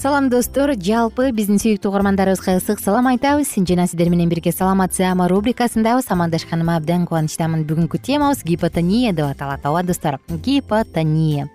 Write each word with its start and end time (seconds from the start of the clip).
салам 0.00 0.30
достор. 0.32 0.70
Жалпы 0.80 1.26
биздин 1.36 1.58
сүйүктүү 1.60 1.90
угармандарыбызга 1.90 2.54
ысык 2.56 2.80
салам 2.80 3.10
айтабыз. 3.10 3.50
Жана 3.68 3.84
сиздер 3.84 4.08
менен 4.08 4.30
бирге 4.30 4.48
саламат 4.52 4.94
саама 4.94 5.26
рубрикасындабыз. 5.28 6.06
Амандашканыма 6.08 6.78
абдан 6.78 7.04
кубанычтамын. 7.04 7.66
Бүгүнкү 7.68 8.00
темабыз 8.00 8.40
гипотония 8.42 9.12
деп 9.12 9.26
аталат. 9.26 9.66
Ооба 9.66 9.82
достор. 9.82 10.16
Гипотония. 10.28 11.50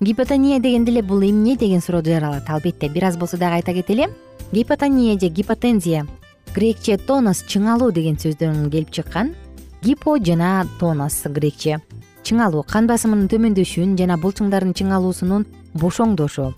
Гипотония 0.00 0.60
дегенде 0.60 0.92
эле 0.92 1.02
бул 1.02 1.20
эмне 1.20 1.56
деген 1.56 1.80
суроо 1.80 2.04
жаралат 2.04 2.48
албетте. 2.48 2.88
Бир 2.88 3.08
аз 3.08 3.16
болсо 3.16 3.36
дагы 3.36 3.56
айта 3.56 3.74
кетели. 3.74 4.06
Гипотония 4.52 5.18
же 5.18 5.26
гипотензия. 5.26 6.06
Грекче 6.54 6.96
тонос 6.96 7.42
чыңалуу 7.42 7.90
деген 7.90 8.14
сөздөн 8.14 8.70
келип 8.70 8.90
чыккан. 8.92 9.34
Гипо 9.82 10.16
жана 10.22 10.64
тонос 10.78 11.24
грекче 11.24 11.80
чыңалуу. 12.22 12.62
Кан 12.62 12.86
басымынын 12.86 13.26
төмөндөшүн 13.26 13.98
жана 13.98 14.16
булчуңдардын 14.16 14.78
чыңалуусунун 14.78 15.46
бошоңдошу 15.74 16.52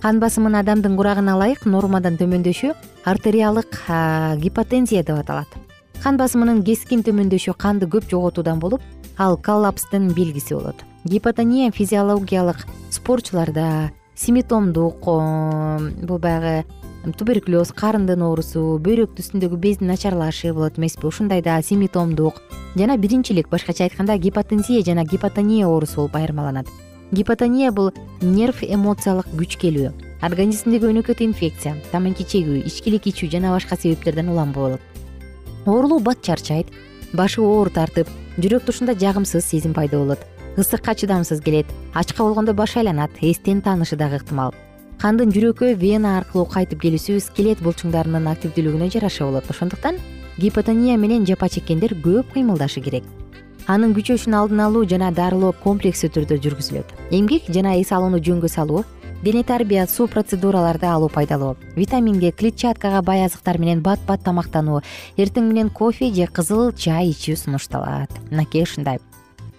кан 0.00 0.16
басымын 0.20 0.54
адамдын 0.56 0.96
курагына 0.96 1.34
ылайык 1.36 1.66
нормадан 1.68 2.16
төмөндөшү 2.16 2.72
артериалдык 3.04 3.76
гипотензия 4.40 5.02
деп 5.04 5.18
аталат. 5.20 5.48
Кан 6.02 6.16
басымынын 6.16 6.62
кескин 6.64 7.04
төмөндөшү 7.04 7.52
канды 7.60 7.84
көп 7.84 8.08
жоготуудан 8.08 8.58
болуп 8.60 8.80
ал 9.18 9.36
коллапстын 9.36 10.08
белгиси 10.16 10.54
болот. 10.54 10.76
Гипотония 11.04 11.70
физиологиялык 11.70 12.64
спортчуларда 12.90 13.90
симптомдук 14.16 15.04
бул 15.04 16.18
баягы 16.18 16.64
туберкулез 17.16 17.72
карындын 17.76 18.24
оорусу 18.24 18.80
бөйрөк 18.80 19.16
түсүндөгү 19.20 19.56
бездин 19.56 19.92
начарлашы 19.92 20.54
болот 20.54 20.78
эмеспи. 20.78 21.06
Ушундай 21.06 21.42
да 21.42 21.60
симптомдук 21.60 22.40
жана 22.74 22.96
биринчилик 22.96 23.50
башкача 23.50 23.84
айтканда 23.84 24.16
гипотензия 24.16 24.82
жана 24.82 25.04
гипотония 25.04 25.66
оорусу 25.68 25.96
болуп 25.96 26.16
айырмаланат 26.16 26.66
гипотония 27.12 27.72
бул 27.72 27.90
нерв 28.22 28.62
эмоциялык 28.62 29.26
күчкелүү 29.34 29.90
организмдеги 30.22 30.86
өнөкөт 30.86 31.22
инфекция 31.24 31.74
тамак 31.90 32.20
ичегүү 32.22 32.60
ичкилик 32.68 33.08
ичүү 33.10 33.30
жана 33.32 33.50
башка 33.50 33.76
себептерден 33.76 34.28
улам 34.30 34.52
болот. 34.52 34.80
Оорулуу 35.66 35.98
бат 35.98 36.22
чарчайт 36.22 36.70
башы 37.12 37.40
оор 37.42 37.70
тартып 37.74 38.08
жүрөк 38.38 38.66
тушунда 38.68 38.94
жагымсыз 38.94 39.44
сезим 39.44 39.74
пайда 39.74 39.98
болот 39.98 40.22
ысыкка 40.56 40.94
чыдамсыз 40.94 41.42
келет 41.42 41.66
ачка 41.94 42.22
болгондо 42.22 42.54
баш 42.54 42.76
айланат 42.76 43.10
эстен 43.20 43.60
таанышы 43.60 43.96
дагы 43.96 44.20
ыктымал. 44.20 44.54
Кандын 45.00 45.32
жүрөккө 45.34 45.74
вена 45.80 46.18
аркылуу 46.18 46.46
кайтып 46.46 46.82
келүүсү 46.84 47.18
скелет 47.24 47.62
булчуңдарынын 47.64 48.28
активдүүлүгүнө 48.36 48.90
жараша 48.92 49.24
болот. 49.24 49.50
Ошондуктан 49.50 49.98
гипотония 50.38 50.98
менен 50.98 51.26
жапа 51.26 51.48
чеккендер 51.48 51.96
көп 52.04 52.36
кыймылдашы 52.36 52.84
керек 52.84 53.04
анын 53.66 53.92
күчөшүн 53.94 54.34
алдын 54.34 54.60
алуу 54.64 54.86
жана 54.88 55.10
дарылоо 55.12 55.52
комплекстүү 55.64 56.10
түрдө 56.14 56.40
жүргүзүлөт. 56.44 56.94
Эмгек 57.10 57.50
жана 57.52 57.76
эс 57.80 57.92
алууну 57.92 58.18
жөнгө 58.18 58.48
салуу 58.48 58.84
дене 59.22 59.42
тарбия 59.44 59.86
суу 59.86 60.06
процедураларды 60.08 60.86
алуу 60.86 61.10
пайдалуу 61.12 61.56
витаминге 61.76 62.32
клетчаткага 62.32 63.02
бай 63.02 63.24
азыктар 63.24 63.58
менен 63.58 63.82
бат 63.82 64.00
бат 64.06 64.24
тамактануу 64.24 64.80
эртең 65.16 65.50
менен 65.52 65.70
кофе 65.70 66.12
же 66.14 66.26
кызыл 66.26 66.72
чай 66.72 67.10
ичүү 67.10 67.36
сунушталат. 67.36 68.10
Мынакей 68.30 68.64
ушундай. 68.64 68.98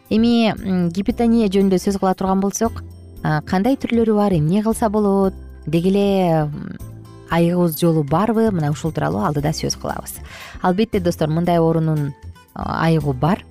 Эми 0.09 0.51
гипотония 0.91 1.47
жөнүндө 1.47 1.77
сөз 1.77 1.99
кыла 1.99 2.15
турган 2.15 2.41
болсок 2.41 2.81
кандай 3.21 3.77
түрлөрү 3.77 4.15
бар 4.17 4.33
эмне 4.33 4.63
кылса 4.63 4.89
болот? 4.89 5.33
Деги 5.67 5.93
эле 5.93 6.49
айыгыбыз 7.29 7.77
жолу 7.79 8.03
барбы? 8.03 8.49
Мына 8.51 8.71
ушул 8.71 8.91
тууралуу 8.91 9.21
алдыда 9.23 9.53
сөз 9.53 9.77
кылабыз. 9.77 10.17
Албетте 10.61 10.99
достор 10.99 11.29
мындай 11.29 11.59
оорунун 11.59 12.15
айыгуу 12.55 13.13
бар 13.13 13.45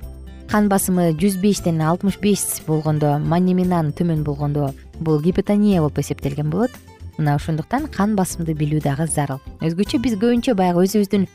кан 0.50 0.66
басымы 0.66 1.12
жүз 1.14 1.36
бештен 1.38 1.78
алтымыш 1.78 2.16
беш 2.18 2.40
болгондо 2.66 3.12
маниминан 3.22 3.92
төмөн 3.94 4.24
болгондо 4.26 4.72
бул 4.98 5.20
гипотония 5.22 5.78
болуп 5.78 6.00
эсептелген 6.02 6.50
болот. 6.50 6.72
Мына 7.18 7.36
ошондуктан 7.36 7.86
кан 7.86 8.16
басымды 8.16 8.56
билүү 8.58 8.80
дагы 8.82 9.06
зарыл. 9.06 9.38
Өзгөчө 9.62 10.00
биз 10.02 10.16
көбүнчө 10.18 10.56
баягы 10.58 10.82
өзүбүздүн 10.88 11.28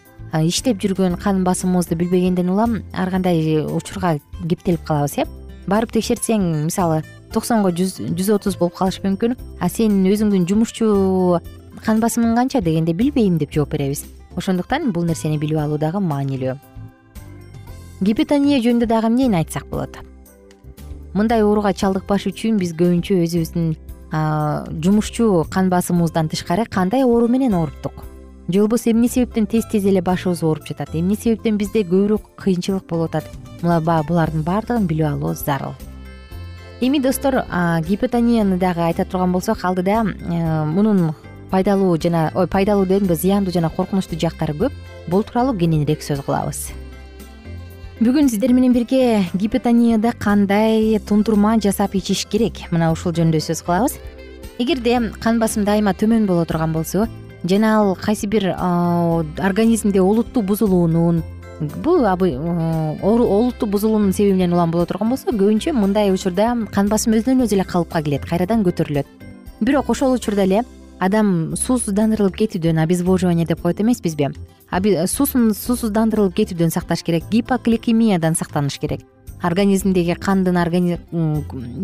иштеп 0.49 0.83
жүргөн 0.83 1.15
кан 1.21 1.45
басымыбызды 1.47 1.95
билбегенден 1.95 2.51
улам 2.51 2.81
ар 2.91 3.13
кандай 3.13 3.63
учурга 3.63 4.17
кептелип 4.49 4.83
калабыз 4.83 5.17
э? 5.23 5.27
Барып 5.65 5.95
текшертсең 5.95 6.67
мисалы 6.67 7.01
токсонго 7.31 7.71
жүз 7.71 8.35
отуз 8.35 8.59
болуп 8.59 8.75
калышы 8.75 8.99
мүмкүн. 9.07 9.39
А 9.61 9.69
сен 9.71 10.03
өзүңдүн 10.03 10.43
жумушчу 10.43 11.39
кан 11.87 12.03
басымың 12.03 12.35
канча 12.35 12.59
дегенде 12.59 12.91
билбейм 12.91 13.39
деп 13.39 13.55
жооп 13.55 13.77
беребиз. 13.77 14.03
Ошондуктан 14.35 14.91
бул 14.91 15.07
нерсени 15.07 15.39
билип 15.39 15.63
алуу 15.63 15.79
дагы 15.79 16.03
маанилүү 16.03 16.59
гипотония 18.01 18.59
жөнүндө 18.59 18.87
дагы 18.89 19.07
эмнени 19.07 19.39
айтсак 19.39 19.69
болот? 19.69 19.97
Мындай 21.13 21.43
ооруга 21.43 21.71
чалдыкпаш 21.73 22.27
үчүн 22.31 22.57
биз 22.59 22.73
көбүнчө 22.75 23.21
өзүбүздүн 23.23 23.69
жумушчу 24.83 25.45
кан 25.51 25.69
басымыбыздан 25.71 26.27
тышкары 26.31 26.65
кандай 26.65 27.03
оору 27.03 27.27
менен 27.27 27.55
ооруптук 27.55 28.03
же 28.47 28.59
болбосо 28.59 28.91
эмне 28.91 29.07
себептен 29.07 29.47
тез 29.47 29.65
тез 29.71 29.85
эле 29.85 30.01
башыбыз 30.01 30.43
ооруп 30.43 30.67
жатат? 30.67 30.93
Эмне 30.93 31.15
себептен 31.15 31.57
бизде 31.57 31.81
көбүрөөк 31.81 32.35
кыйынчылык 32.37 32.85
болуп 32.87 33.15
атат? 33.15 33.31
Булардын 33.61 34.43
баардыгын 34.43 34.85
билип 34.87 35.07
алуу 35.07 35.33
зарыл. 35.33 35.73
Эми 36.81 36.99
достор 36.99 37.45
гипотонияны 37.87 38.59
дагы 38.59 38.81
айта 38.81 39.05
турган 39.05 39.31
болсок 39.31 39.63
алдыда 39.63 40.03
мунун 40.03 41.15
пайдалуу 41.49 41.97
жана 41.97 42.31
ой 42.35 42.47
пайдалуу 42.47 42.85
дедимби 42.85 43.15
зыяндуу 43.15 43.53
жана 43.53 43.69
коркунучтуу 43.69 44.19
жактары 44.19 44.53
көп. 44.53 44.73
Бул 45.07 45.23
тууралуу 45.23 45.57
кененирээк 45.57 46.03
сөз 46.03 46.21
кылабыз 46.25 46.69
бүгүн 47.95 48.27
сиздер 48.27 48.51
менен 48.51 48.73
бирге 48.75 49.23
гипотонияда 49.39 50.11
кандай 50.19 50.99
тундурма 50.99 51.53
жасап 51.63 51.93
ичиш 51.95 52.25
керек? 52.27 52.65
Мына 52.67 52.89
ушул 52.91 53.13
жөнүндө 53.15 53.39
сөз 53.39 53.61
кылабыз. 53.63 53.93
Эгерде 54.59 55.13
кан 55.23 55.39
басым 55.39 55.63
дайыма 55.63 55.93
төмөн 55.95 56.25
боло 56.27 56.43
турган 56.43 56.73
болсо 56.75 57.07
жана 57.47 57.69
ал 57.79 57.95
кайсы 57.95 58.27
бир 58.27 58.49
организмде 58.51 60.01
олуттуу 60.01 60.43
бузулуунун 60.43 61.23
бул 61.85 62.03
олуттуу 62.03 63.69
бузулуунун 63.69 64.11
себебинен 64.11 64.51
улам 64.51 64.71
боло 64.71 64.85
турган 64.85 65.09
болсо 65.09 65.31
көбүнчө 65.31 65.71
мындай 65.71 66.11
учурда 66.11 66.51
кан 66.73 66.91
басым 66.91 67.15
өзүнөн 67.15 67.47
өзү 67.47 67.55
эле 67.55 67.63
калыпка 67.63 68.03
келет 68.03 68.27
кайрадан 68.27 68.67
көтөрүлөт. 68.67 69.07
Бирок 69.61 69.89
ошол 69.89 70.19
учурда 70.19 70.43
эле 70.43 70.65
адам 70.99 71.55
суусуздандырылып 71.55 72.35
кетүүдөн 72.43 72.83
обезвоживание 72.83 73.45
деп 73.47 73.61
коет 73.61 73.79
эмеспизби 73.79 74.33
суусуздандырылып 74.71 76.35
кетүүдөн 76.35 76.71
сакташ 76.71 77.03
керек. 77.03 77.23
Гипокликемиядан 77.31 78.35
сактаныш 78.35 78.79
керек. 78.79 79.01
Организмдеги 79.43 80.15
кандын 80.15 80.57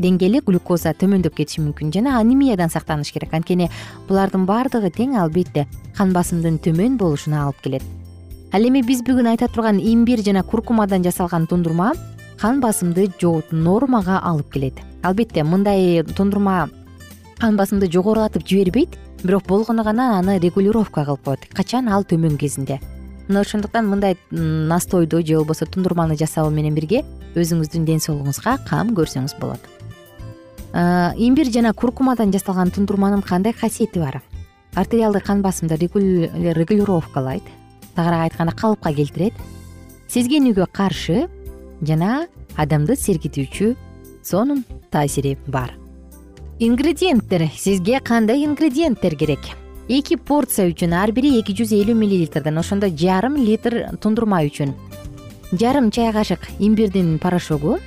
деңгээли 0.02 0.42
глюкоза 0.46 0.94
төмөндөп 0.98 1.36
кетиши 1.36 1.62
мүмкүн 1.62 1.92
жана 1.94 2.18
анемиядан 2.20 2.72
сактаныш 2.74 3.12
керек. 3.12 3.34
Анткени 3.34 3.70
булардын 4.08 4.46
баардыгы 4.46 4.90
тең 4.90 5.18
албетте 5.20 5.68
кан 5.98 6.14
басымдын 6.14 6.58
төмөн 6.64 6.98
болушуна 6.98 7.44
алып 7.46 7.62
келет. 7.62 7.84
Ал 8.52 8.66
эми 8.66 8.82
биз 8.82 9.04
бүгүн 9.06 9.30
айта 9.30 9.48
турган 9.48 9.78
имбирь 9.80 10.24
жана 10.24 10.44
куркумадан 10.44 11.04
жасалган 11.04 11.46
тундурма 11.48 11.94
кан 12.40 12.62
басымды 12.62 13.12
нормага 13.52 14.20
алып 14.24 14.52
келет. 14.52 14.74
Албетте 15.04 15.44
мындай 15.44 16.04
тундурма 16.04 16.70
кан 17.38 17.58
басымды 17.58 17.92
жогорулатып 17.92 18.48
жибербейт 18.48 18.98
бирок 19.24 19.46
болгону 19.48 19.84
гана 19.84 20.20
аны 20.20 20.40
регулировка 20.40 21.06
кылып 21.06 21.24
коет. 21.24 21.46
Качан 21.54 21.90
ал 21.90 22.04
төмөн 22.04 22.38
кезинде? 22.38 22.80
Мына 23.28 23.42
ошондуктан 23.42 23.88
мындай 23.88 24.18
настойду 24.32 25.26
же 25.26 25.38
болбосо 25.38 25.66
тундурманы 25.66 26.18
жасоо 26.18 26.50
менен 26.50 26.76
бирге 26.76 27.04
өзүңүздүн 27.36 27.86
ден 27.86 28.00
соолугуңузга 28.00 28.58
кам 28.68 28.96
көрсөңүз 28.96 29.38
болот. 29.40 29.62
Имбирь 31.18 31.52
жана 31.52 31.74
куркумадан 31.74 32.32
жасалган 32.32 32.72
тундурманын 32.72 33.22
кандай 33.22 33.54
касиети 33.54 34.00
бар? 34.00 34.22
Артериалдык 34.76 35.26
кан 35.26 35.42
басымды 35.42 35.76
регулировкалайт 35.76 37.44
тагыраак 37.96 38.32
айтканда 38.32 38.56
калыпка 38.56 38.94
келтирет. 38.94 39.34
Сезгенүүгө 40.08 40.68
каршы 40.72 41.28
жана 41.82 42.28
адамды 42.56 42.96
сергитүүчү 42.96 43.76
сонун 44.24 44.66
таасири 44.92 45.38
бар 45.48 45.81
ингредиенттер. 46.62 47.50
Сизге 47.58 48.00
кандай 48.00 48.46
ингредиенттер 48.46 49.16
керек? 49.16 49.40
Эки 49.90 50.16
порция 50.16 50.68
үчүн 50.70 50.94
ар 50.94 51.10
бири 51.12 51.40
эки 51.40 51.56
жүз 51.58 51.72
элүү 51.74 51.96
миллилитрден 51.98 52.60
ошондо 52.62 52.86
жарым 52.86 53.34
литр 53.42 53.98
тундурма 53.98 54.44
үчүн. 54.46 54.76
Жарым 55.58 55.90
чай 55.90 56.14
кашык 56.14 56.46
имбирдин 56.60 57.18
порошогу. 57.18 57.80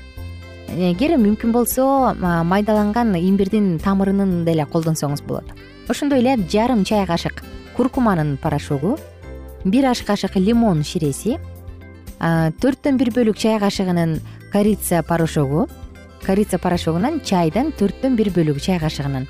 Эгер 0.75 1.15
мүмкүн 1.23 1.53
болсо 1.55 2.17
майдаланган 2.19 3.15
имбирдин 3.15 3.79
тамырын 3.79 4.43
деле 4.45 4.67
колдонсоңуз 4.67 5.23
болот. 5.23 5.55
Ошондой 5.87 6.19
эле 6.19 6.35
жарым 6.51 6.83
чай 6.85 7.07
кашык 7.07 7.45
куркуманын 7.77 8.37
порошогу 8.43 8.99
бир 9.65 9.87
аш 9.87 10.03
кашык 10.03 10.35
лимон 10.35 10.83
ширеси 10.83 11.39
төрттөн 12.19 12.99
бир 12.99 13.15
бөлүк 13.15 13.39
чай 13.39 13.61
кашыгынын 13.63 14.19
корица 14.51 15.05
порошогу 15.07 15.69
корица 16.25 16.59
порошогунан 16.59 17.21
чайдын 17.21 17.73
төрттөн 17.79 18.17
бир 18.17 18.33
бөлүгү 18.35 18.61
чай 18.61 18.81
кашыгынын. 18.81 19.29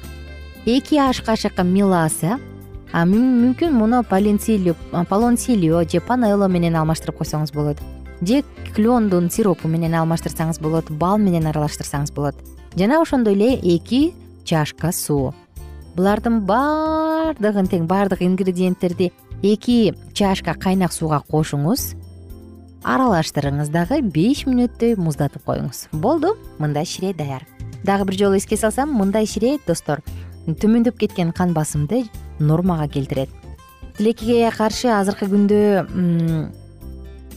Эки 0.65 0.97
аш 0.97 1.21
кашык 1.21 1.59
меласа 1.63 2.39
мүмкүн 2.95 3.73
муну 3.73 4.05
полонсилио 4.05 5.83
же 5.91 6.01
панело 6.01 6.49
менен 6.49 6.77
алмаштырып 6.77 7.19
койсоңуз 7.19 7.53
болот. 7.53 7.79
Же 8.23 8.45
клендун 8.75 9.31
сиропу 9.31 9.69
менен 9.69 9.95
алмаштырсаңыз 9.95 10.61
болот 10.63 10.91
бал 10.91 11.19
менен 11.19 11.47
аралаштырсаңыз 11.51 12.13
болот. 12.15 12.35
Жана 12.77 13.03
ошондой 13.03 13.35
эле 13.35 13.59
эки 13.59 14.15
чашка 14.45 14.93
суу. 14.93 15.35
Булардын 15.97 16.41
баардыгын 16.47 17.67
тең 17.67 17.87
баардык 17.87 18.23
ингредиенттерди 18.23 19.13
эки 19.43 19.95
чашка 20.15 20.55
кайнак 20.55 20.93
сууга 20.93 21.21
кошуңуз 21.29 21.95
аралаштырыңыз 22.85 23.71
дагы 23.73 24.01
беш 24.05 24.45
мүнөттөй 24.49 24.99
муздатып 25.01 25.45
коюңуз. 25.49 25.89
Болду 25.93 26.35
мындай 26.59 26.85
шире 26.85 27.15
даяр. 27.17 27.47
Дагы 27.85 28.05
бир 28.11 28.19
жолу 28.19 28.37
эске 28.37 28.57
салсам 28.57 28.93
мындай 28.93 29.27
шире 29.27 29.59
достор. 29.67 30.03
Төмөндөп 30.47 30.99
кеткен 31.01 31.33
кан 31.33 31.55
басымды 31.57 32.05
нормага 32.39 32.89
келтирет. 32.89 33.31
Тилекке 33.97 34.51
каршы 34.53 34.91
азыркы 34.93 35.29
күндө 35.31 35.61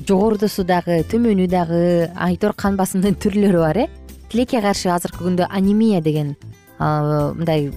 жогорудусу 0.07 0.65
дагы 0.67 1.03
төмөнү 1.07 1.47
дагы 1.47 2.11
айтор 2.15 2.53
кан 2.53 2.75
басымдын 2.77 3.15
түрлөрү 3.23 3.63
бар 3.63 3.83
э? 3.85 3.87
Тилекке 4.29 4.61
каршы 4.61 4.91
азыркы 4.91 5.23
күндө 5.23 5.47
анемия 5.49 6.01
деген 6.01 6.35
мындай 6.79 7.71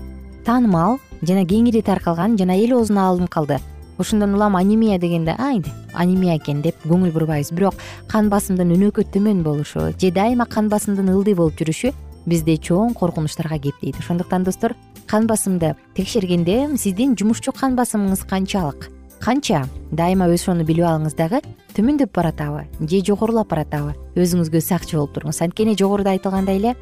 таанымал 0.44 0.98
жана 1.22 1.44
кеңири 1.46 1.82
таркалган 1.86 2.36
жана 2.40 2.56
эл 2.58 2.74
оозуна 2.78 3.06
алынып 3.10 3.30
калды 3.30 3.60
ошондон 4.00 4.34
улам 4.34 4.56
анемия 4.56 4.98
дегенде 4.98 5.34
ай 5.38 5.62
анемия 5.94 6.36
экен 6.38 6.62
деп 6.62 6.76
көңүл 6.84 7.12
бурбайбыз. 7.12 7.52
Бирок 7.52 7.74
кан 8.08 8.30
басымдын 8.32 8.72
өнөкөт 8.74 9.12
төмөн 9.12 9.42
болушу 9.44 9.90
же 9.92 10.10
дайыма 10.10 10.46
кан 10.46 10.68
басымдын 10.68 11.12
ылдый 11.12 11.34
болуп 11.34 11.60
жүрүшү 11.60 11.92
бизди 12.26 12.56
чоң 12.56 12.94
коркунучтарга 12.94 13.58
кептейт 13.58 13.98
ошондуктан 14.00 14.44
достор 14.44 14.74
кан 15.06 15.26
басымды 15.26 15.74
текшергенде 15.94 16.76
сиздин 16.76 17.16
жумушчу 17.16 17.52
кан 17.52 17.76
басымыңыз 17.76 18.24
канчалык? 18.28 18.90
Канча? 19.20 19.66
Дайыма 19.92 20.30
ошону 20.32 20.64
билип 20.64 20.86
алыңыз 20.88 21.16
дагы 21.16 21.42
төмөндөп 21.76 22.14
баратабы 22.14 22.66
же 22.80 23.02
жогорулап 23.04 23.50
баратабы? 23.50 23.96
Өзүңүзгө 24.16 24.62
сакчы 24.64 24.96
болуп 24.96 25.12
туруңуз 25.16 25.42
анткени 25.44 25.76
жогоруда 25.76 26.14
айтылгандай 26.16 26.56
эле 26.56 26.76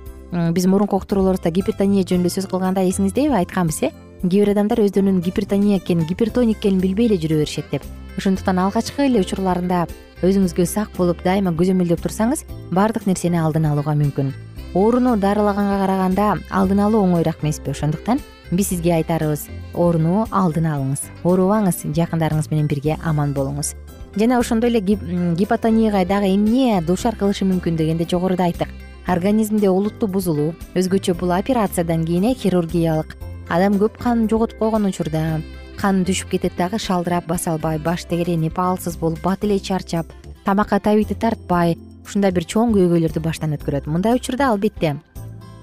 биз 0.53 0.67
мурунку 0.67 1.01
уктурууларыбызда 1.01 1.51
гипертония 1.51 2.05
жөнүндө 2.05 2.31
сөз 2.35 2.47
кылганда 2.51 2.85
эсиңиздеби 2.85 3.35
айтканбыз 3.41 3.83
э 3.89 3.91
кээ 4.23 4.31
бир 4.31 4.51
адамдар 4.51 4.81
өздөрүнүн 4.83 5.21
гипертония 5.23 5.79
экенин 5.79 6.07
гипертоник 6.07 6.59
экенин 6.59 6.81
билбей 6.81 7.07
эле 7.07 7.17
жүрө 7.17 7.39
беришет 7.39 7.71
деп. 7.71 7.83
Ошондуктан 8.17 8.59
алгачкы 8.59 9.07
эле 9.07 9.21
учурларында 9.21 9.87
өзүңүзгө 10.23 10.67
сак 10.67 10.91
болуп 10.97 11.23
дайыма 11.23 11.53
көзөмөлдөп 11.55 12.03
турсаңыз 12.03 12.43
баардык 12.75 13.07
нерсени 13.07 13.39
алдын 13.39 13.69
алууга 13.71 13.95
мүмкүн. 13.95 14.33
Ооруну 14.75 15.17
дарылаганга 15.17 15.79
караганда 15.85 16.39
алдын 16.51 16.81
алуу 16.81 17.05
оңоюраак 17.07 17.45
эмеспи. 17.45 17.71
Ошондуктан 17.71 18.19
биз 18.51 18.73
сизге 18.73 18.97
айтарыбыз 18.97 19.47
ооруну 19.75 20.27
алдын 20.33 20.67
алыңыз 20.67 21.07
оорубаңыз 21.23 21.87
жакындарыңыз 21.95 22.51
менен 22.51 22.67
бирге 22.67 22.99
аман 23.05 23.35
болуңуз. 23.35 23.77
Жана 24.17 24.41
ошондой 24.41 24.71
эле 24.71 24.81
гипотонияга 24.81 26.05
дагы 26.05 26.35
эмне 26.35 26.83
дуушар 26.83 27.15
кылышы 27.15 27.47
мүмкүн 27.47 27.77
дегенде 27.77 28.09
жогоруда 28.11 28.51
айттык. 28.51 28.69
Организмде 29.07 29.71
олуттуу 29.71 30.09
бузулуу 30.09 30.55
өзгөчө 30.75 31.15
бул 31.15 31.31
операциядан 31.33 32.05
кийин 32.05 32.25
э 32.25 32.35
хирургиялык 32.35 33.17
адам 33.49 33.79
көп 33.81 33.99
кан 33.99 34.29
жоготуп 34.29 34.59
койгон 34.59 34.89
учурда. 34.89 35.41
Кан 35.79 36.03
түшүп 36.05 36.33
кетет 36.35 36.57
дагы 36.59 36.79
шалдырап 36.79 37.27
баса 37.27 37.53
албай 37.53 37.79
баш 37.79 38.05
тегеренип 38.05 38.59
алсыз 38.59 38.97
болуп 38.99 39.23
бат 39.23 39.45
эле 39.45 39.59
чарчап 39.61 40.07
тамакка 40.45 40.81
табити 40.81 41.15
тартпай 41.15 41.77
ушундай 42.05 42.33
бир 42.33 42.45
чоң 42.45 42.73
көйгөйлөрдү 42.75 43.21
баштан 43.23 43.55
өткөрөт. 43.55 43.87
Мындай 43.87 44.17
учурда 44.17 44.49
албетте 44.51 44.97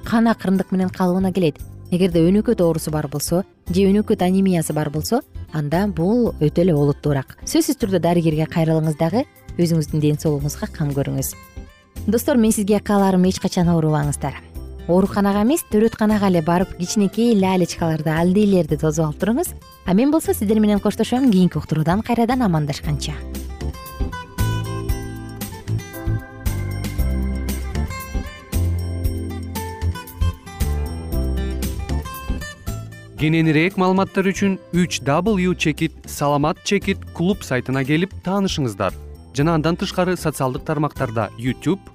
кан 0.06 0.28
акырындык 0.28 0.72
менен 0.72 0.90
калыбына 0.90 1.34
келет. 1.34 1.60
Эгерде 1.92 2.24
өнөкөт 2.26 2.62
оорусу 2.62 2.92
бар 2.92 3.08
болсо 3.08 3.44
же 3.70 3.86
өнөкөт 3.90 4.24
анемиясы 4.26 4.74
бар 4.74 4.90
болсо 4.90 5.22
анда 5.54 5.86
бул 5.88 6.34
өтө 6.40 6.64
эле 6.64 6.74
олуттуураак 6.74 7.38
сөзсүз 7.46 7.78
түрдө 7.82 8.02
дарыгерге 8.02 8.48
кайрылыңыз 8.50 8.98
дагы 8.98 9.26
өзүңүздүн 9.58 10.02
ден 10.02 10.18
соолугуңузга 10.18 10.72
кам 10.74 10.92
көрүңүз. 10.98 11.36
Достор 12.08 12.38
мен 12.38 12.52
сизге 12.52 12.80
кааларым 12.80 13.26
эч 13.30 13.40
качан 13.40 13.70
оорубаңыздар 13.70 14.55
ооруканага 14.88 15.42
эмес 15.42 15.64
төрөтканага 15.72 16.30
эле 16.30 16.42
барып 16.46 16.76
кичинекей 16.78 17.34
лялечкаларды 17.40 18.12
алдийлерди 18.14 18.78
тосуп 18.78 19.08
алып 19.08 19.22
туруңуз. 19.24 19.54
А 19.86 19.94
мен 19.94 20.12
болсо 20.12 20.34
сиздер 20.34 20.60
менен 20.60 20.80
коштошом 20.80 21.32
кийинки 21.32 21.58
уктуруудан 21.58 22.02
кайрадан 22.02 22.42
амандашканча. 22.46 23.14
Кененирээк 33.16 33.80
маалыматтар 33.80 34.28
үчүн 34.30 34.60
үч 34.76 35.00
w 35.02 35.56
чекит 35.56 35.94
саламат 36.06 36.62
чекит 36.64 37.00
клуб 37.16 37.42
сайтына 37.42 37.82
келип 37.88 38.14
таанышыңыздар. 38.22 38.94
Жана 39.34 39.56
андан 39.56 39.80
тышкары 39.80 40.14
социалдык 40.16 40.66
тармактарда 40.68 41.32
youtube 41.40 41.95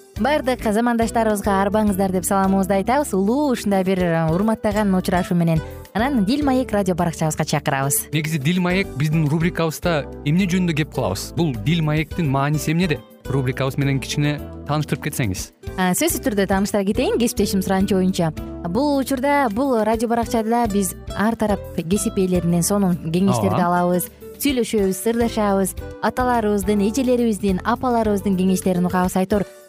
баардык 0.19 0.63
замандаштарыбызга 0.63 1.61
арбаңыздар 1.61 2.11
деп 2.11 2.25
саламыбызды 2.25 2.81
айтабыз. 2.81 3.13
Улуу 3.13 3.51
ушундай 3.53 3.83
бир 3.83 4.01
урматтаган 4.33 4.93
учурашуу 4.95 5.37
менен 5.37 5.61
анан 5.93 6.25
дил 6.25 6.43
маек 6.45 6.71
радио 6.71 6.95
баракчабызга 6.95 7.45
чакырабыз. 7.45 8.09
Негизи 8.11 8.39
дил 8.39 8.61
маек 8.61 8.87
биздин 8.97 9.27
рубрикабызда 9.27 10.05
эмне 10.25 10.47
жөнүндө 10.47 10.75
кеп 10.75 10.93
кылабыз 10.93 11.33
бул 11.37 11.55
дил 11.55 11.83
маектин 11.83 12.29
мааниси 12.29 12.71
эмнеде 12.71 12.99
рубрикабыз 13.25 13.77
менен 13.77 13.99
кичине 13.99 14.39
тааныштырып 14.67 15.07
кетсеңиз. 15.07 15.51
Сөзсүз 15.77 16.23
түрдө 16.25 16.47
тааныштыра 16.51 16.83
кетейин 16.85 17.19
кесиптешим 17.19 17.61
суранычы 17.61 17.95
боюнча 17.95 18.31
бул 18.67 18.97
учурда 18.97 19.47
бул 19.51 19.77
радио 19.83 20.09
баракчада 20.09 20.65
биз 20.71 20.95
ар 21.15 21.35
тарап 21.35 21.61
кесип 21.77 22.17
ээлеринен 22.17 22.63
сонун 22.63 22.97
кеңештерди 23.11 23.61
алабыз 23.61 24.09
сүйлөшөбүз 24.41 24.97
сырдашабыз. 24.97 25.75
Аталарыбыздын 26.01 26.81
эжелерибиздин 26.87 27.61
апаларыбыздын 27.63 28.37
кеңештерин 28.39 28.87
угабыз 28.89 29.15
айтор 29.21 29.45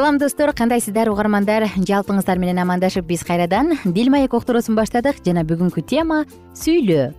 салам 0.00 0.16
достор. 0.16 0.54
Кандайсыздар 0.56 1.10
угармандар? 1.12 1.66
Жалпыңыздар 1.76 2.38
менен 2.40 2.56
амандашып 2.62 3.04
биз 3.04 3.20
кайрадан 3.20 3.74
дил 3.84 4.08
маек 4.08 4.32
уктуруусун 4.32 4.72
баштадык. 4.72 5.18
Жана 5.26 5.42
бүгүнкү 5.44 5.82
тема 5.84 6.22
сүйлөө 6.56 7.10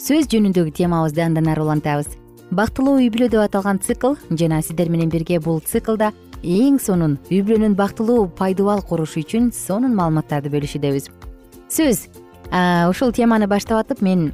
сөз 0.00 0.30
жөнүндөгү 0.32 0.72
темабызды 0.72 1.20
андан 1.20 1.50
ары 1.52 1.60
улантабыз. 1.60 2.08
Бактылуу 2.48 2.96
үй 2.96 3.10
бүлө 3.12 3.28
деп 3.28 3.42
аталган 3.44 3.76
цикл 3.84 4.16
жана 4.30 4.62
сиздер 4.64 4.88
менен 4.88 5.12
бирге 5.12 5.36
бул 5.36 5.60
циклда 5.60 6.14
эң 6.40 6.80
сонун 6.80 7.18
үй 7.28 7.42
бүлөнүн 7.44 7.76
бактылуу 7.76 8.30
пайдубал 8.38 8.80
курушу 8.88 9.20
үчүн 9.20 9.52
сонун 9.52 9.92
маалыматтарды 9.98 10.48
бөлүшүүдөбүз 10.48 11.10
сөз. 11.68 12.06
Ушул 12.88 13.12
теманы 13.12 13.50
баштап 13.52 13.84
атып 13.84 14.00
мен 14.00 14.30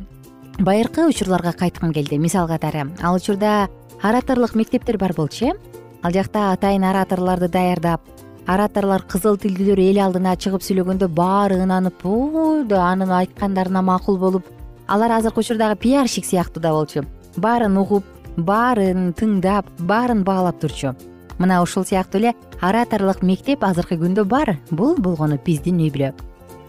байыркы 0.61 1.09
учурларга 1.11 1.51
кайткым 1.59 1.91
келди. 1.91 2.23
Мисал 2.23 2.47
катары. 2.47 2.87
Ал 3.03 3.19
учурда 3.19 3.67
ораторлук 4.01 4.55
мектептер 4.55 4.97
бар 4.97 5.13
болчу 5.13 5.51
э 5.51 5.59
ал 6.07 6.13
жакта 6.15 6.53
атайын 6.53 6.85
ораторлорду 6.87 7.49
даярдап 7.49 8.01
ораторлор 8.47 9.03
кызыл 9.11 9.35
тилдүүлөр 9.43 9.81
эл 9.83 9.99
алдына 10.05 10.37
чыгып 10.39 10.63
сүйлөгөндө 10.63 11.09
баары 11.11 11.57
ынанып 11.65 12.05
ой 12.07 12.63
анын 12.79 13.11
айткандарына 13.11 13.83
макул 13.83 14.19
болуп 14.19 14.47
алар 14.87 15.17
азыркы 15.17 15.43
учурдагы 15.43 15.77
пиарщик 15.83 16.25
сыяктуу 16.25 16.63
да 16.63 16.71
болчу. 16.71 17.03
Баарын 17.37 17.77
угуп 17.77 18.05
баарын 18.37 19.13
тыңдап 19.19 19.67
баарын 19.81 20.23
баалап 20.23 20.61
турчу. 20.61 20.95
Мына 21.39 21.61
ушул 21.63 21.85
сыяктуу 21.85 22.21
эле 22.21 22.35
ораторлук 22.61 23.23
мектеп 23.23 23.65
азыркы 23.65 23.99
күндө 23.99 24.25
бар 24.25 24.59
бул 24.71 24.95
болгону 24.95 25.41
биздин 25.45 25.83
үй 25.83 25.91
бүлө. 25.91 26.13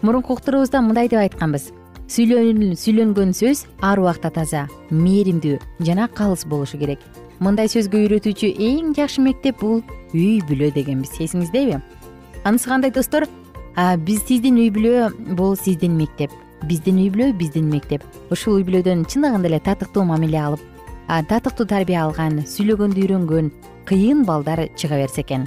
Мурунку 0.02 0.34
уктуруубузда 0.34 0.82
мындай 0.82 1.06
деп 1.06 1.22
айтканбыз. 1.22 1.70
Сүйлөнгөн 2.08 3.32
сөз 3.38 3.66
ар 3.80 4.02
убакта 4.02 4.34
таза 4.34 4.66
мээримдүү 4.90 5.60
жана 5.78 6.08
калыс 6.08 6.44
болушу 6.44 6.78
керек 6.78 6.98
мындай 7.44 7.70
сөзгө 7.70 8.00
үйрөтүүчү 8.04 8.54
эң 8.58 8.94
жакшы 8.96 9.22
мектеп 9.22 9.60
бул 9.62 9.82
үй 10.14 10.40
бүлө 10.48 10.72
дегенбиз 10.74 11.14
эсиңиздеби 11.20 11.78
анысы 12.44 12.68
кандай 12.68 12.90
достор? 12.90 13.28
Биз 14.06 14.24
сиздин 14.26 14.58
үй 14.58 14.72
бүлө 14.74 15.10
бул 15.38 15.54
сиздин 15.56 15.94
мектеп. 15.98 16.32
Биздин 16.66 16.98
үй 16.98 17.12
бүлө 17.14 17.30
биздин 17.38 17.68
мектеп. 17.70 18.02
Ушул 18.34 18.58
үй 18.58 18.64
бүлөдөн 18.66 19.04
чыныгында 19.06 19.46
эле 19.52 19.60
татыктуу 19.62 20.02
мамиле 20.08 20.40
алып 20.42 20.64
татыктуу 21.30 21.66
тарбия 21.68 22.02
алган 22.04 22.42
сүйлөгөндү 22.42 23.04
үйрөнгөн 23.04 23.52
кыйын 23.88 24.24
балдар 24.28 24.66
чыга 24.76 24.98
берсе 24.98 25.22
экен. 25.22 25.46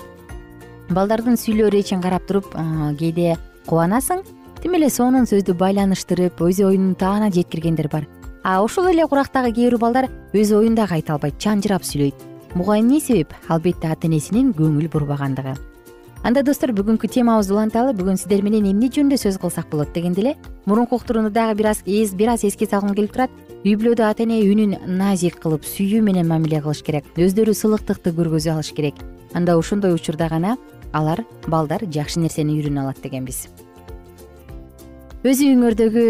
Балдардын 0.89 1.37
сүйлөө 1.37 1.69
речин 1.75 2.01
карап 2.01 2.25
туруп 2.27 2.55
кээде 2.99 3.35
кубанасың? 3.67 4.23
Тим 4.61 4.73
эле 4.77 4.89
сонун 4.89 5.27
сөздү 5.29 5.53
байланыштырып 5.57 6.41
өз 6.41 6.63
оюн 6.65 6.95
таана 6.95 7.29
жеткиргендер 7.33 7.89
бар 7.91 8.07
а 8.43 8.61
ошол 8.63 8.87
эле 8.91 9.07
курактагы 9.07 9.53
кээ 9.53 9.69
бир 9.69 9.77
балдар 9.77 10.09
өз 10.33 10.51
оюн 10.53 10.75
дагы 10.75 10.95
айта 10.95 11.13
албайт 11.13 11.37
чанжырап 11.39 11.83
сүйлөйт. 11.83 12.15
Буга 12.55 12.79
эмне 12.79 12.99
себеп? 12.99 13.33
Албетте 13.47 13.87
ата 13.87 14.07
энесинин 14.07 14.53
көңүл 14.53 14.89
бурбагандыгы. 14.91 15.55
Анда 16.23 16.43
достор 16.43 16.69
бүгүнкү 16.77 17.07
темабызды 17.09 17.55
уланталы 17.55 17.93
бүгүн 17.97 18.17
сиздер 18.17 18.43
менен 18.45 18.67
эмне 18.69 18.91
жөнүндө 18.93 19.17
сөз 19.17 19.39
кылсак 19.41 19.71
болот 19.71 19.93
дегенде 19.93 20.21
эле 20.21 20.35
мурунку 20.65 20.95
уктурууну 20.95 21.31
дагы 21.31 21.55
бир 21.57 21.71
аз 21.71 22.43
эске 22.43 22.65
салгым 22.65 22.93
келип 22.93 23.13
турат. 23.13 23.31
Үй 23.65 23.73
бүлөдө 23.75 24.05
ата 24.05 24.23
эне 24.23 24.41
үнүн 24.45 24.85
назик 24.85 25.39
кылып 25.41 25.65
сүйүү 25.65 26.01
менен 26.01 26.27
мамиле 26.27 26.61
кылыш 26.61 26.83
керек 26.83 27.05
өздөрү 27.17 27.53
сылыктыкты 27.53 28.13
көргөзө 28.13 28.53
алыш 28.53 28.73
керек. 28.73 28.95
Анда 29.33 29.57
ошондой 29.57 29.93
учурда 29.93 30.29
гана 30.29 30.57
алар 30.93 31.25
балдар 31.47 31.85
жакшы 31.89 32.19
нерсени 32.19 32.59
үйрөнө 32.59 32.81
алат 32.83 33.01
дегенбиз 33.01 33.47
өз 35.21 35.41
үйүңөрдөгү 35.45 36.03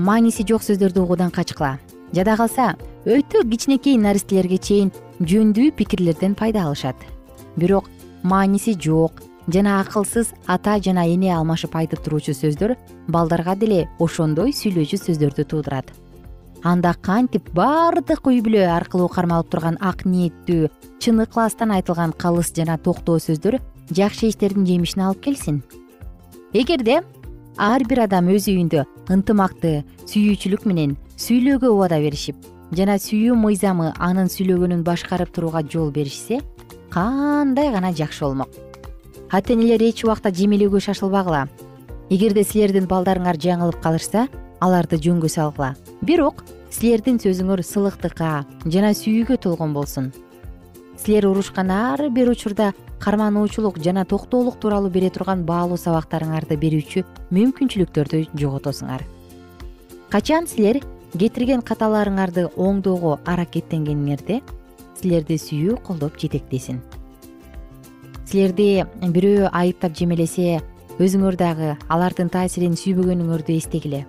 мааниси 0.00 0.46
жок 0.48 0.62
сөздөрдү 0.64 1.02
угуудан 1.02 1.32
качкыла. 1.34 1.74
Жада 2.16 2.36
калса 2.38 2.70
өтө 3.04 3.42
кичинекей 3.50 3.98
наристелерге 4.00 4.56
чейин 4.56 4.92
жөндүү 5.20 5.74
пикирлерден 5.76 6.32
пайда 6.38 6.64
алышат. 6.64 6.96
Бирок 7.56 7.90
мааниси 8.22 8.72
жок 8.80 9.20
жана 9.48 9.80
акылсыз 9.82 10.32
ата 10.46 10.78
жана 10.80 11.04
эне 11.04 11.34
алмашып 11.36 11.76
айтып 11.76 12.00
туруучу 12.06 12.32
сөздөр 12.32 12.76
балдарга 13.08 13.54
деле 13.54 13.84
ошондой 14.00 14.56
сүйлөөчү 14.56 15.02
сөздөрдү 15.02 15.44
туудурат 15.44 15.92
анда 16.64 16.94
кантип 16.96 17.50
баардык 17.52 18.24
үй 18.24 18.40
бүлө 18.40 18.64
аркылуу 18.72 19.10
кармалып 19.12 19.50
турган 19.52 19.76
ак 19.84 20.06
ниеттүү 20.08 20.70
чын 21.04 21.20
ыкластан 21.26 21.74
айтылган 21.76 22.16
калыс 22.16 22.54
жана 22.56 22.78
токтоо 22.80 23.20
сөздөр 23.20 23.60
жакшы 23.92 24.30
иштердин 24.32 24.64
жемишин 24.64 25.04
алып 25.04 25.20
келсин. 25.28 25.60
Эгерде 26.54 27.02
ар 27.56 27.84
бир 27.88 28.04
адам 28.06 28.28
өз 28.34 28.48
үйүндө 28.50 28.82
ынтымакты 29.14 29.84
сүйүүчүлүк 30.10 30.66
менен 30.66 30.96
сүйлөөгө 31.20 31.70
убада 31.70 32.00
беришип 32.02 32.36
жана 32.74 32.96
сүйүү 32.98 33.36
мыйзамы 33.38 33.92
анын 34.02 34.30
сүйлөгөнүн 34.32 34.82
башкарып 34.86 35.30
турууга 35.34 35.62
жол 35.62 35.92
беришсе 35.94 36.40
кандай 36.90 37.70
гана 37.70 37.92
жакшы 37.92 38.24
болмок. 38.24 38.48
Ата 39.30 39.52
энелер 39.52 39.82
эч 39.82 40.04
убакта 40.04 40.30
жемелөөгө 40.30 40.80
шашылбагыла. 40.80 41.46
Эгерде 42.10 42.44
силердин 42.44 42.86
балдарыңар 42.90 43.38
жаңылып 43.40 43.80
калышса 43.82 44.28
аларды 44.60 44.98
жөнгө 45.02 45.28
салгыла. 45.28 45.74
Бирок 46.02 46.44
силердин 46.70 47.18
сөзүңөр 47.22 47.62
сылыктыкка 47.66 48.44
жана 48.66 48.94
сүйүүгө 48.94 49.38
толгон 49.42 49.74
болсун. 49.74 50.12
Силер 50.96 51.26
урушкан 51.26 51.70
ар 51.70 52.08
бир 52.10 52.30
учурда 52.30 52.72
кармануучулук 53.00 53.78
жана 53.82 54.04
токтоолук 54.04 54.58
тууралуу 54.60 54.90
бере 54.90 55.10
турган 55.10 55.44
баалуу 55.44 55.76
сабактарыңарды 55.80 56.56
берүүчү 56.60 57.04
мүмкүнчүлүктөрдү 57.34 58.24
жоготосуңар. 58.40 59.04
Качан 60.10 60.46
силер 60.46 60.80
кетирген 61.18 61.62
каталарыңарды 61.62 62.48
оңдоого 62.56 63.18
аракеттенгениңерде 63.26 64.40
силерди 65.00 65.38
сүйүү 65.38 65.80
колдоп 65.86 66.18
жетектесин. 66.20 66.80
Силерди 68.24 68.84
бирөө 69.02 69.50
айыптап 69.52 69.94
жемелесе 69.98 70.60
өзүңөр 70.98 71.36
дагы 71.38 71.74
алардын 71.92 72.30
таасирин 72.30 72.76
сүйбөгөнүңөрдү 72.78 73.56
эстегиле. 73.58 74.04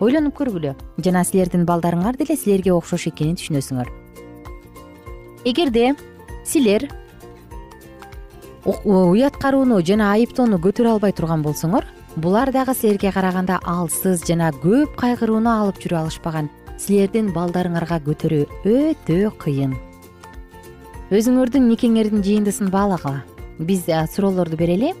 Ойлонуп 0.00 0.34
көргүлө 0.36 0.74
жана 1.00 1.22
силердин 1.24 1.64
балдарыңар 1.66 2.18
деле 2.18 2.36
силерге 2.36 2.74
окшош 2.74 3.06
экенин 3.08 3.38
түшүнөсүңөр. 3.40 3.88
Эгерде 5.46 5.94
силер 6.44 6.88
уяткарууну 8.66 9.78
жана 9.86 10.10
айыптоону 10.16 10.58
көтөрө 10.58 10.96
албай 10.96 11.12
турган 11.14 11.42
болсоңор 11.44 11.84
булар 12.16 12.50
дагы 12.50 12.74
силерге 12.74 13.12
караганда 13.14 13.60
алсыз 13.62 14.24
жана 14.26 14.50
көп 14.50 14.96
кайгырууну 14.98 15.50
алып 15.50 15.78
жүрө 15.78 16.00
алышпаган. 16.00 16.48
Силердин 16.76 17.30
балдарыңарга 17.32 18.00
көтөрүү 18.04 18.48
өтө 18.66 19.30
кыйын. 19.38 19.76
Өзүңөрдүн 21.14 21.70
никеңердин 21.70 22.26
жыйындысын 22.26 22.72
баалагыла 22.74 23.22
биз 23.58 23.86
суроолорду 24.16 24.58
берели. 24.58 24.92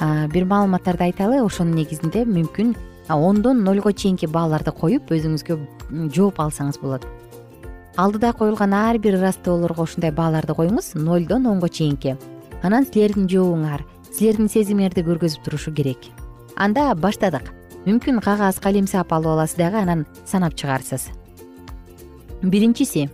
Бир 0.00 0.44
маалыматтарды 0.50 1.06
айталы 1.06 1.40
ошонун 1.44 1.78
негизинде 1.78 2.26
мүмкүн 2.26 2.74
ондон 3.14 3.62
нольго 3.62 3.92
чейинки 3.92 4.26
бааларды 4.26 4.74
коюп 4.74 5.14
өзүңүзгө 5.14 5.60
жооп 6.10 6.42
алсаңыз 6.42 6.82
болот. 6.82 7.06
Алдыда 7.96 8.32
коюлган 8.34 8.74
ар 8.74 8.98
бир 8.98 9.20
ырастоолорго 9.20 9.86
ушундай 9.86 10.10
бааларды 10.10 10.56
коюңуз 10.58 10.96
нолдон 10.98 11.46
онго 11.46 11.68
чейинки 11.68 12.16
анан 12.64 12.86
силердин 12.88 13.28
жообуңар 13.28 13.84
силердин 14.08 14.48
сезимиңерди 14.48 15.04
көргөзүп 15.04 15.44
турушу 15.44 15.72
керек. 15.74 16.08
Анда 16.56 16.94
баштадык. 16.94 17.50
Мүмкүн 17.84 18.22
кагаз 18.24 18.60
калем 18.62 18.86
саап 18.88 19.12
алып 19.12 19.34
аласыз 19.34 19.58
дагы 19.58 19.82
анан 19.82 20.06
санап 20.24 20.54
чыгарсыз. 20.56 21.10
Биринчиси 22.42 23.10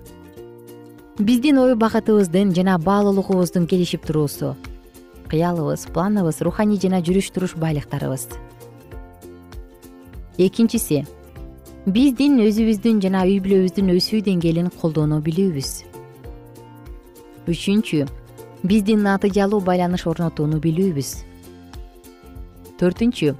биздин 1.19 1.59
ой 1.59 1.75
бакытыбыздын 1.75 2.55
жана 2.55 2.79
баалуулугубуздун 2.79 3.67
келишип 3.67 4.07
туруусу. 4.07 4.55
Кыялыбыз 5.29 5.89
планыбыз 5.95 6.41
руханий 6.47 6.79
жана 6.79 7.03
жүрүш 7.03 7.33
туруш 7.35 7.57
байлыктарыбыз. 7.57 8.29
Экинчиси 10.39 11.07
биздин 11.87 12.39
өзүбүздүн 12.45 13.03
жана 13.03 13.27
үй 13.27 13.41
бүлөбүздүн 13.43 13.91
өсүү 13.97 14.23
деңгээлин 14.31 14.71
колдоно 14.81 15.19
билүүбүз. 15.25 15.71
Үчүнчү 17.51 18.07
биздин 18.63 19.03
натыйжалуу 19.03 19.61
байланыш 19.61 20.07
орнотууну 20.07 20.61
билүүбүз. 20.61 21.11
Төртүнчү 22.81 23.35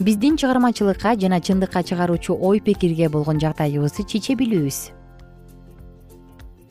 биздин 0.00 0.36
чыгармачылыкка 0.36 1.14
жана 1.20 1.40
чындыкка 1.40 1.82
чыгаруучу 1.82 2.36
ой 2.40 2.60
пикирге 2.60 3.08
болгон 3.08 3.40
жагдайыбызды 3.40 4.04
чече 4.08 4.34
билүүбүз. 4.34 4.80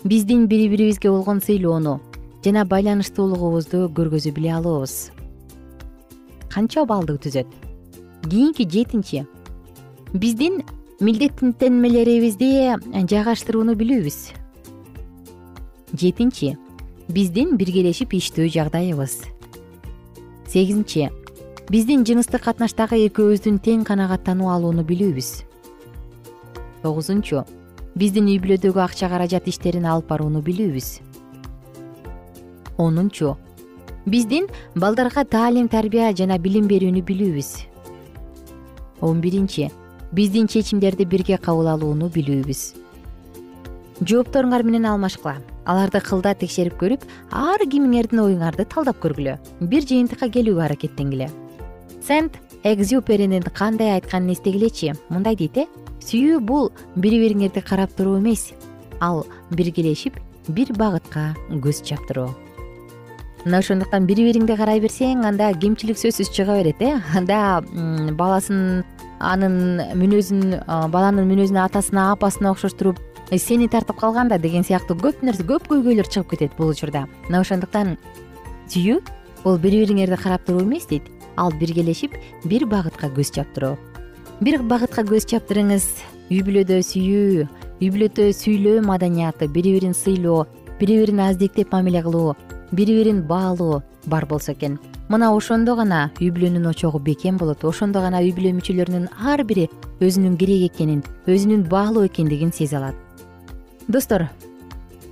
Биздин 0.03 0.47
бири 0.47 0.67
бирибизге 0.69 1.09
болгон 1.09 1.41
сыйлоону 1.41 1.99
жана 2.43 2.65
байланыштуулугубузду 2.65 3.87
көргөзө 3.93 4.31
биле 4.33 4.55
алуубуз 4.57 5.11
канча 6.51 6.83
баллды 6.85 7.15
түзөт? 7.21 7.47
Кийинки 8.27 8.67
жетинчи 8.67 9.23
биздин 10.13 10.61
милдеттенмелерибизди 10.99 12.49
жайгаштырууну 13.09 13.73
билүүбүз. 13.79 14.17
Жетинчи 15.97 16.57
биздин 17.11 17.57
биргелешип 17.59 18.13
иштөө 18.15 18.47
жагдайыбыз. 18.55 19.13
Сегизинчи 20.47 21.09
биздин 21.71 22.05
жыныстык 22.07 22.43
катнаштагы 22.45 22.99
экөөбүздүн 23.07 23.59
тең 23.63 23.83
канагаттануу 23.87 24.51
алууну 24.53 24.85
билүүбүз. 24.87 25.29
Тогузунчу 26.83 27.43
биздин 27.99 28.29
үй 28.31 28.39
бүлөдөгү 28.43 28.83
акча 28.83 29.11
каражат 29.11 29.49
иштерин 29.51 29.87
алып 29.91 30.07
барууну 30.11 30.41
билүүбүз. 30.45 30.89
Онунчу 32.79 33.35
биздин 34.05 34.47
балдарга 34.75 35.25
таалим 35.25 35.67
тарбия 35.67 36.13
жана 36.15 36.39
билим 36.39 36.69
берүүнү 36.71 37.03
билүүбүз. 37.03 37.51
Он 39.01 39.19
биринчи 39.19 39.67
биздин 40.11 40.47
чечимдерди 40.47 41.05
бирге 41.05 41.37
кабыл 41.37 41.73
алууну 41.75 42.07
билүүбүз 42.07 42.80
жоопторуңар 44.07 44.63
менен 44.65 44.87
алмашкыла. 44.89 45.37
Аларды 45.69 46.01
кылда 46.01 46.33
текшерип 46.37 46.77
көрүп 46.81 47.05
ар 47.31 47.61
кимиңердин 47.69 48.23
оюңарды 48.23 48.65
талдап 48.69 49.01
көргүлө. 49.03 49.37
Бир 49.61 49.85
жыйынтыкка 49.87 50.31
келүүгө 50.33 50.65
аракеттенгиле. 50.65 51.29
Сент 52.01 52.37
экзюперинин 52.63 53.45
кандай 53.53 53.93
айтканын 53.95 54.33
эстегилечи? 54.33 54.93
Мындай 55.09 55.35
дейт 55.35 55.57
э? 55.57 55.67
Сүйүү 56.01 56.39
бул 56.41 56.71
бири 56.95 57.21
бириңерди 57.21 57.61
карап 57.61 57.93
туруу 57.97 58.17
эмес. 58.19 58.51
Ал 58.99 59.25
биргелешип 59.51 60.17
бир 60.47 60.73
багытка 60.77 61.35
көз 61.49 61.83
чаптыруу 61.85 62.31
мына 63.45 63.61
ошондуктан 63.61 64.05
бири 64.05 64.25
бириңди 64.27 64.55
карай 64.57 64.81
берсең 64.83 65.23
анда 65.25 65.49
кемчилик 65.57 65.97
сөзсүз 65.97 66.29
чыга 66.35 66.57
берет 66.59 66.81
э? 66.81 66.93
Анда 67.17 67.61
баласын 68.17 68.83
анын 69.19 69.81
мүнөзүн 69.97 70.59
баланын 70.93 71.29
мүнөзүн 71.29 71.57
атасына 71.63 72.11
апасына 72.13 72.51
окшоштуруп 72.53 72.99
«Э, 72.99 73.10
сени 73.37 73.67
тартып 73.67 73.99
калган 73.99 74.27
да 74.27 74.37
деген 74.37 74.63
сыяктуу 74.63 74.97
көп 74.97 75.23
нерсе 75.23 75.43
көп 75.43 75.67
көйгөйлөр 75.71 76.07
чыгып 76.07 76.31
кетет 76.31 76.57
бул 76.57 76.73
учурда. 76.73 77.07
Мына 77.29 77.41
ошондуктан 77.41 77.97
сүйүү 78.67 78.99
бул 79.43 79.57
бири 79.57 79.85
бириңерди 79.85 80.17
карап 80.21 80.45
туруу 80.45 80.63
эмес 80.63 80.85
дейт. 80.87 81.07
Ал 81.37 81.51
биргелешип 81.51 82.11
бир 82.43 82.65
багытка 82.67 83.07
көз 83.07 83.31
чаптыруу 83.31 83.77
бир 84.41 84.61
багытка 84.67 85.03
көз 85.07 85.27
чаптырыңыз 85.31 85.85
үй 86.33 86.41
бүлөдө 86.43 86.81
сүйүү 86.83 87.45
үй 87.81 87.89
бүлөдө 87.93 88.25
сүйлөө 88.35 88.81
маданияты 88.85 89.47
бири 89.47 89.75
бирин 89.77 89.93
сыйлоо 89.93 90.47
бири 90.79 90.97
бирин 90.99 91.21
аздектеп 91.23 91.71
мамиле 91.71 92.01
кылуу 92.03 92.35
бири 92.71 92.97
бирин 92.97 93.21
баалоо 93.27 93.81
бар 94.05 94.25
болсо 94.25 94.51
экен. 94.51 94.79
Мына 95.09 95.31
ошондо 95.35 95.75
гана 95.75 96.09
үй 96.19 96.31
бүлөнүн 96.31 96.67
очогу 96.69 96.99
бекем 96.99 97.37
болот. 97.37 97.63
Ошондо 97.63 98.01
гана 98.01 98.21
үй 98.23 98.33
бүлө 98.35 98.55
мүчөлөрүнүн 98.59 99.09
ар 99.23 99.43
бири 99.43 99.69
өзүнүн 100.01 100.37
керек 100.41 100.71
экенин 100.71 101.03
өзүнүн 101.27 101.67
баалуу 101.69 102.05
экендигин 102.09 102.51
сезе 102.51 102.77
алат 102.77 103.00
достор 103.87 104.27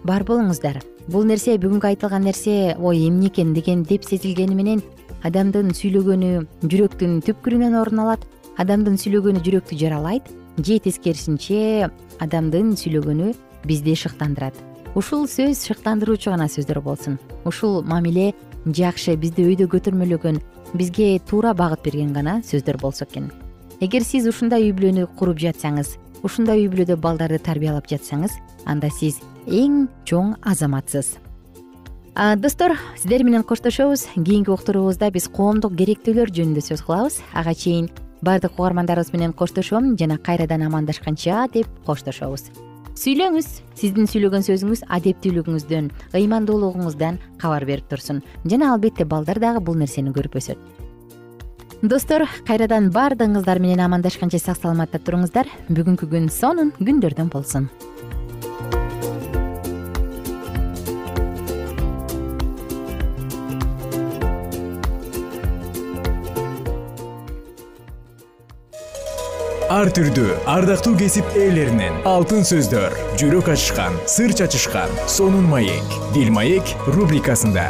бар 0.04 0.24
болуңуздар. 0.24 0.82
Бул 1.10 1.26
нерсе 1.26 1.58
бүгүнкү 1.58 1.90
айтылган 1.90 2.28
нерсе 2.28 2.76
ой 2.78 3.08
эмне 3.08 3.28
экен 3.28 3.54
деген 3.54 3.84
деп 3.84 4.06
сезилгени 4.06 4.56
менен 4.56 4.84
адамдын 5.26 5.72
сүйлөгөнү 5.76 6.32
жүрөктүн 6.70 7.20
түпкүрүнөн 7.26 7.78
орун 7.80 8.04
алат. 8.06 8.26
Адамдын 8.62 9.00
сүйлөгөнү 9.02 9.44
жүрөктү 9.46 9.78
жаралайт. 9.80 10.30
Же 10.60 10.80
тескерисинче 10.84 11.90
адамдын 12.20 12.76
сүйлөгөнү 12.80 13.34
бизди 13.66 13.96
шыктандырат. 13.96 14.54
Ушул 14.96 15.28
сөз 15.28 15.66
шыктандыруучу 15.68 16.32
гана 16.32 16.48
сөздөр 16.50 16.82
болсун. 16.84 17.20
Ушул 17.46 17.84
мамиле 17.84 18.34
жакшы 18.66 19.16
бизди 19.16 19.46
өйдө 19.46 19.70
көтөрмөлөгөн 19.72 20.42
бизге 20.74 21.20
туура 21.30 21.54
багыт 21.54 21.84
берген 21.84 22.14
гана 22.14 22.42
сөздөр 22.46 22.78
болсо 22.82 23.06
экен. 23.06 23.32
Эгер 23.80 24.04
сиз 24.04 24.28
ушундай 24.28 24.68
үй 24.68 24.74
бүлөнү 24.76 25.08
куруп 25.16 25.40
жатсаңыз 25.40 25.96
ушундай 26.24 26.66
үй 26.66 26.70
бүлөдө 26.72 26.98
балдарды 27.00 27.40
тарбиялап 27.40 27.88
жатсаңыз 27.90 28.36
анда 28.66 28.90
сиз 28.92 29.20
эң 29.48 29.88
чоң 30.06 30.36
азаматсыз. 30.42 31.18
Достор 32.38 32.76
сиздер 32.98 33.24
менен 33.24 33.44
коштошобуз. 33.44 34.08
Кийинки 34.16 34.52
уктуруубузда 34.52 35.12
биз 35.12 35.30
коомдук 35.32 35.78
керектөөлөр 35.80 36.34
жөнүндө 36.36 36.64
сөз 36.66 36.84
кылабыз. 36.84 37.22
Ага 37.34 37.54
чейин 37.56 37.88
баардык 38.22 38.60
угармандарыбыз 38.60 39.14
менен 39.14 39.34
коштошом 39.34 39.96
жана 39.98 40.18
кайрадан 40.18 40.66
амандашканча 40.68 41.48
деп 41.54 41.70
коштошобуз. 41.86 42.50
Сүйлөңүз. 43.00 43.48
Сиздин 43.80 44.10
сүйлөгөн 44.12 44.44
сөзүңүз 44.44 44.84
адептүүлүгүңүздөн 44.92 45.88
ыймандуулугуңуздан 46.20 47.22
кабар 47.40 47.64
берип 47.64 47.88
турсун. 47.88 48.20
Жана 48.44 48.74
албетте 48.74 49.06
балдар 49.06 49.40
дагы 49.40 49.64
бул 49.64 49.80
нерсени 49.80 50.12
көрүп 50.12 50.36
өсөт 50.42 50.79
достор 51.82 52.26
кайрадан 52.48 52.90
баардыгыңыздар 52.92 53.60
менен 53.64 53.80
амандашканча 53.86 54.40
сак 54.42 54.60
саламатта 54.60 55.00
туруңуздар. 55.00 55.48
Бүгүнкү 55.72 56.10
күн 56.12 56.28
сонун 56.34 56.74
күндөрдөн 56.80 57.32
болсун. 57.32 57.70
Ар 69.70 69.92
түрдүү 69.94 70.34
ардактуу 70.50 70.96
кесип 70.98 71.28
ээлеринен 71.38 72.02
алтын 72.10 72.42
сөздөр 72.44 72.96
жүрөк 73.22 73.52
ачышкан 73.54 73.96
сыр 74.10 74.34
чачышкан 74.34 74.90
сонун 75.08 75.46
маек 75.48 75.96
бил 76.16 76.34
маек 76.34 76.74
рубрикасында 76.90 77.70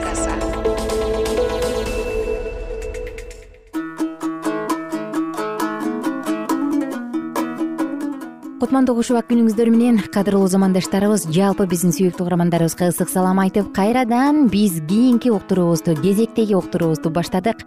кутмандуу 8.61 8.93
куш 8.93 9.09
убак 9.09 9.25
күнүңүздөр 9.31 9.71
менен 9.73 9.95
кадырлуу 10.13 10.45
замандаштарыбыз 10.53 11.23
жалпы 11.33 11.65
биздин 11.65 11.95
сүйүктүү 11.95 12.27
угармандарыбызга 12.27 12.91
ысык 12.91 13.09
салам 13.09 13.39
айтып 13.41 13.71
кайрадан 13.73 14.43
биз 14.53 14.75
кийинки 14.85 15.31
уктуруубузду 15.33 15.95
кезектеги 15.97 16.53
уктуруубузду 16.53 17.09
баштадык. 17.09 17.63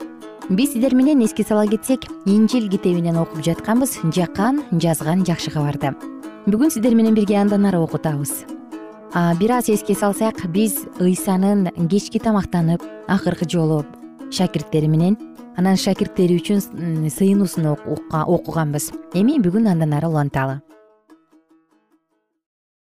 Биз 0.51 0.71
сиздер 0.71 0.95
менен 0.95 1.25
эске 1.25 1.43
сала 1.43 1.67
кетсек 1.67 2.07
инжил 2.27 2.69
китебинен 2.71 3.19
окуп 3.19 3.43
жатканбыз 3.43 3.97
жакан 4.15 4.61
жазган 4.71 5.25
жакшы 5.27 5.51
кабарды. 5.51 5.97
Бүгүн 6.47 6.71
сиздер 6.71 6.95
менен 6.95 7.17
бирге 7.19 7.41
андан 7.41 7.67
ары 7.67 7.81
окутабыз. 7.83 8.45
Бир 9.41 9.51
аз 9.57 9.69
эске 9.69 9.97
салсак 9.99 10.47
биз 10.47 10.85
ыйсанын 11.01 11.73
кечки 11.91 12.21
тамактанып 12.23 12.85
акыркы 13.09 13.51
жолу 13.51 13.83
шакирттери 14.31 14.87
менен 14.87 15.19
анан 15.57 15.75
шакирттери 15.75 16.39
үчүн 16.39 17.11
сыйынуусун 17.11 17.67
окуганбыз. 18.13 18.93
Эми 19.13 19.41
бүгүн 19.43 19.73
андан 19.73 19.99
ары 19.99 20.07
уланталы 20.07 20.61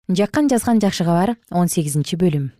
жаккан 0.09 0.49
жазган 0.49 0.81
жакшы 0.81 1.05
кабар 1.05 1.37
он 1.51 1.67
сегизинчи 1.67 2.17
бөлүм. 2.19 2.51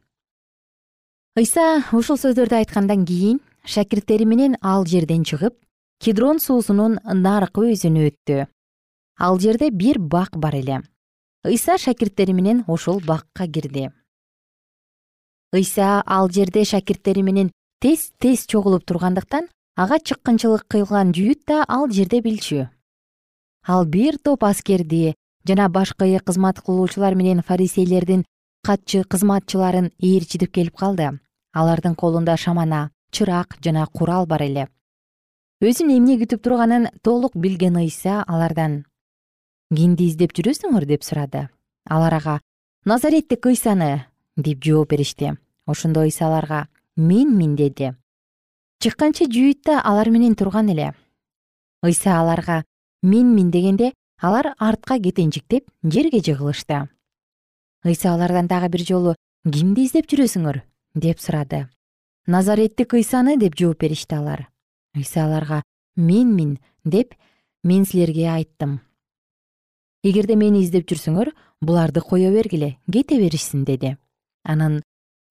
Ыйса 1.36 1.84
ушул 1.92 2.18
сөздөрдү 2.18 2.56
айткандан 2.62 3.06
кийин 3.06 3.42
шакирттери 3.66 4.26
менен 4.26 4.56
ал 4.62 4.86
жерден 4.86 5.24
чыгып 5.28 5.58
кедрон 6.00 6.40
суусунун 6.40 7.00
наркы 7.04 7.74
өзүнө 7.74 8.08
өттү. 8.10 8.48
Ал 9.20 9.40
жерде 9.40 9.72
бир 9.72 10.00
бак 10.00 10.38
бар 10.38 10.56
эле. 10.56 10.82
Ыйса 11.44 11.78
шакирттери 11.78 12.34
менен 12.34 12.64
ошол 12.68 13.02
бакка 13.02 13.48
кирди. 13.48 13.90
Ыйса 15.52 16.02
ал 16.06 16.30
жерде 16.30 16.64
шакирттери 16.64 17.24
менен 17.24 17.52
тез 17.82 18.12
тез 18.20 18.46
чогулуп 18.48 18.86
тургандыктан 18.86 19.50
ага 19.76 20.00
чыккынчылык 20.00 20.64
кылган 20.70 21.12
жүйүт 21.12 21.44
да 21.48 21.66
ал 21.68 21.90
жерде 21.92 22.22
билчү. 22.22 22.70
Ал 23.68 23.86
бир 23.86 24.18
топ 24.18 24.44
аскерди 24.44 25.16
жана 25.48 25.70
башкы 25.70 26.20
кызмат 26.20 26.62
кылуучулар 26.62 27.16
менен 27.16 27.42
фарисейлердин 27.42 28.26
катчы 28.64 29.04
кызматчыларын 29.04 29.92
ээрчитип 30.00 30.52
келип 30.52 30.76
калды. 30.76 31.20
Алардын 31.54 31.96
колунда 31.96 32.38
шамана 32.38 32.92
чырак 33.12 33.58
жана 33.64 33.86
курал 33.88 34.26
бар 34.26 34.44
эле. 34.44 34.68
Өзүн 35.62 35.92
эмне 35.98 36.18
күтүп 36.20 36.42
турганын 36.44 36.90
толук 37.04 37.36
билген 37.36 37.78
ыйса 37.78 38.24
алардан 38.28 38.86
кимди 39.76 40.08
издеп 40.08 40.34
жүрөсүңөр? 40.34 40.86
деп 40.86 41.04
сурады. 41.04 41.50
Алар 41.90 42.14
ага 42.14 42.40
назареттик 42.86 43.46
ыйсаны 43.46 44.06
деп 44.36 44.64
жооп 44.64 44.90
беришти. 44.90 45.38
Ошондо 45.66 46.02
ыйса 46.02 46.28
аларга 46.28 46.68
менмин 46.96 47.56
деди. 47.56 47.94
Чыкканчы 48.80 49.26
жүйүт 49.26 49.64
да 49.66 49.82
алар 49.82 50.10
менен 50.10 50.36
турган 50.36 50.70
эле. 50.70 50.94
Ыйса 51.84 52.20
аларга 52.20 52.64
менмин 53.02 53.52
дегенде 53.52 53.94
алар 54.24 54.54
артка 54.58 54.98
кетенчиктеп 55.00 55.68
жерге 55.84 56.22
жыгылышты. 56.24 56.88
Ыйса 57.84 58.14
алардан 58.14 58.48
дагы 58.48 58.70
бир 58.72 58.86
жолу 58.88 59.16
кимди 59.44 59.84
издеп 59.84 60.08
жүрөсүңөр? 60.08 60.62
деп 60.96 61.20
сурады. 61.20 61.68
Назареттик 62.28 62.94
ыйсаны 62.94 63.36
деп 63.38 63.60
жооп 63.60 63.84
беришти 63.84 64.16
алар. 64.16 64.48
Ыйса 64.96 65.26
аларга 65.26 65.64
менмин 65.98 66.60
деп 66.86 67.14
мен 67.64 67.86
силерге 67.86 68.30
айттым 68.30 68.80
эгерде 70.04 70.36
мени 70.36 70.64
издеп 70.64 70.88
жүрсөңөр 70.92 71.32
буларды 71.64 72.02
кое 72.04 72.32
бергиле 72.32 72.76
кете 72.92 73.20
беришсин 73.20 73.64
деди. 73.64 73.96
Анан 74.44 74.82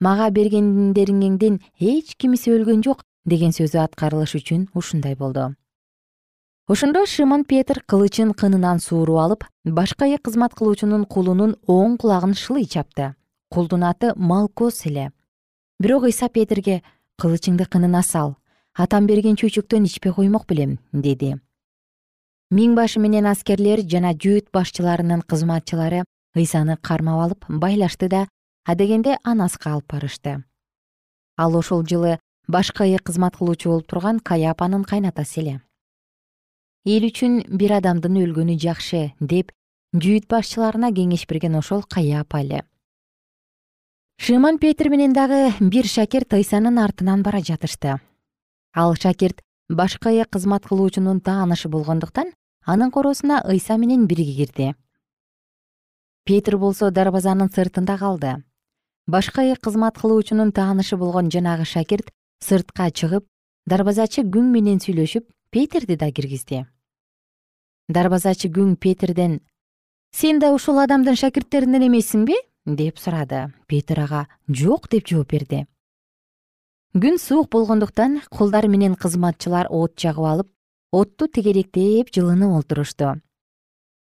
мага 0.00 0.31
бергендериңердин 0.33 1.61
эч 1.78 2.16
кимиси 2.16 2.52
өлгөн 2.52 2.83
жок 2.85 3.05
деген 3.28 3.52
сөзү 3.52 3.83
аткарылыш 3.85 4.35
үчүн 4.40 4.70
ушундай 4.74 5.14
болду 5.14 5.52
ошондо 6.68 7.07
шымон 7.07 7.44
петр 7.44 7.83
кылычын 7.90 8.31
кынынан 8.35 8.79
сууруп 8.79 9.18
алып 9.18 9.44
башка 9.64 10.07
эки 10.07 10.22
кызмат 10.22 10.55
кылуучунун 10.55 11.05
кулунун 11.07 11.57
оң 11.66 11.96
кулагын 11.98 12.35
шылый 12.35 12.66
чапты. 12.66 13.14
Кулдун 13.51 13.83
аты 13.85 14.12
малкос 14.16 14.87
эле 14.87 15.11
бирок 15.81 16.05
ыйса 16.05 16.29
петрге 16.29 16.83
кылычыңды 17.20 17.66
кынына 17.66 18.03
сал 18.03 18.37
атам 18.75 19.07
берген 19.07 19.35
чөйчөктөн 19.35 19.88
ичпей 19.90 20.12
коймок 20.12 20.46
белем 20.46 20.79
деди. 20.92 21.35
Миң 22.53 22.77
башы 22.77 23.01
менен 23.01 23.27
аскерлер 23.27 23.83
жана 23.83 24.14
жүйүт 24.14 24.53
башчыларынын 24.55 25.27
кызматчылары 25.27 26.05
ыйсаны 26.37 26.77
кармап 26.77 27.25
алып 27.25 27.44
байлашты 27.48 28.09
да 28.09 28.29
адегенде 28.64 29.18
анаска 29.25 29.75
алып 29.75 29.92
барышты. 29.92 30.44
Ал 31.37 31.57
ошол 31.57 31.83
жылы 31.83 32.18
башкы 32.46 32.85
ыйык 32.85 33.03
кызмат 33.03 33.37
кылуучу 33.37 33.68
болуп 33.68 33.87
турган 33.88 34.20
каяпанын 34.20 34.85
кайнатасы 34.85 35.40
эле 35.40 35.61
эл 36.85 37.07
үчүн 37.07 37.42
бир 37.59 37.79
адамдын 37.79 38.18
өлгөнү 38.25 38.59
жакшы 38.59 39.12
деп 39.21 39.53
жүйүт 39.95 40.27
башчыларына 40.27 40.90
кеңеш 40.97 41.29
берген 41.31 41.55
ошол 41.61 41.85
каяпа 41.87 42.40
эле 42.42 42.62
шымон 44.23 44.59
петир 44.59 44.88
менен 44.90 45.12
дагы 45.12 45.53
бир 45.61 45.87
шакирт 45.87 46.35
ыйсанын 46.35 46.79
артынан 46.79 47.23
бара 47.23 47.40
жатышты. 47.40 48.01
Ал 48.75 48.95
шакирт 48.95 49.40
башка 49.68 50.11
ыйык 50.11 50.31
кызмат 50.31 50.66
кылуучунун 50.66 51.21
таанышы 51.21 51.68
болгондуктан 51.68 52.31
анын 52.64 52.90
коросуна 52.90 53.42
ыйса 53.45 53.77
менен 53.77 54.07
бирге 54.07 54.35
кирди. 54.37 54.75
Петир 56.25 56.57
болсо 56.57 56.90
дарбазанын 56.90 57.51
сыртында 57.51 57.99
калды. 57.99 58.45
Башка 59.07 59.42
ыйык 59.42 59.59
кызмат 59.61 59.99
кылуучунун 59.99 60.53
таанышы 60.53 60.97
болгон 60.97 61.29
жанагы 61.29 61.64
шакирт 61.64 62.11
сыртка 62.38 62.90
чыгып 62.90 63.27
дарбазачы 63.66 64.23
күң 64.23 64.53
менен 64.55 64.79
сүйлөшүп 64.79 65.27
петирди 65.52 65.96
да 66.00 66.10
киргизди. 66.10 66.64
Дарбазачы 67.88 68.48
күң 68.48 68.76
петирден 68.80 69.40
сен 70.16 70.40
да 70.40 70.52
ушул 70.56 70.80
адамдын 70.82 71.18
шакирттеринен 71.20 71.86
эмессиңби 71.88 72.38
деп 72.66 72.98
сурады. 72.98 73.52
Петир 73.68 74.00
ага 74.06 74.26
жок 74.48 74.88
деп 74.88 75.06
жооп 75.06 75.36
берди. 75.36 75.66
Күн 76.96 77.20
суук 77.20 77.50
болгондуктан 77.52 78.22
кулдар 78.30 78.66
менен 78.68 78.96
кызматчылар 78.96 79.68
от 79.70 79.94
жагып 80.00 80.32
алып 80.32 80.48
отту 80.92 81.28
тегеректеп 81.28 82.10
жылынып 82.12 82.56
олтурушту 82.58 83.20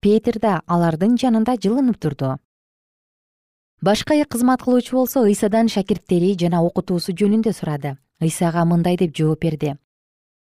петир 0.01 0.39
да 0.39 0.59
алардын 0.67 1.17
жанында 1.19 1.57
жылынып 1.59 1.99
турду. 1.99 2.37
Башка 3.81 4.15
кызмат 4.25 4.63
кылуучу 4.63 4.95
болсо 4.95 5.23
ыйсадан 5.27 5.67
шакирттери 5.67 6.35
жана 6.39 6.63
окутуусу 6.63 7.13
жөнүндө 7.13 7.53
сурады. 7.53 7.97
Ыйсага 8.21 8.65
мындай 8.65 8.97
деп 8.97 9.15
жооп 9.15 9.41
берди. 9.41 9.75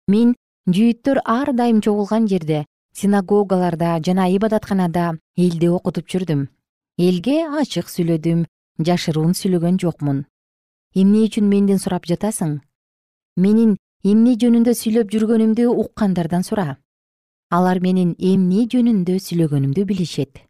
Мен 0.07 0.35
жүйүттөр 0.69 1.23
ар 1.25 1.55
дайым 1.57 1.81
чогулган 1.81 2.27
жерде 2.29 2.65
синагогаларда 2.93 3.99
жана 4.05 4.27
ибадатканада 4.29 5.15
элди 5.37 5.69
окутуп 5.73 6.09
жүрдүм. 6.13 6.49
Элге 6.99 7.37
ачык 7.61 7.89
сүйлөдүм 7.89 8.45
жашыруун 8.85 9.33
сүйлөгөн 9.39 9.79
жокмун. 9.81 10.27
Эмне 10.95 11.25
үчүн 11.29 11.49
менден 11.49 11.81
сурап 11.81 12.05
жатасың? 12.11 12.59
Менин 13.37 13.77
эмне 14.05 14.35
жөнүндө 14.43 14.75
сүйлөп 14.75 15.15
жүргөнүмдү 15.15 15.71
уккандардан 15.85 16.45
сура. 16.45 16.77
Алар 17.49 17.81
менин 17.81 18.13
эмне 18.19 18.67
жөнүндө 18.69 19.17
сүйлөгөнүмдү 19.25 19.87
билишет. 19.89 20.45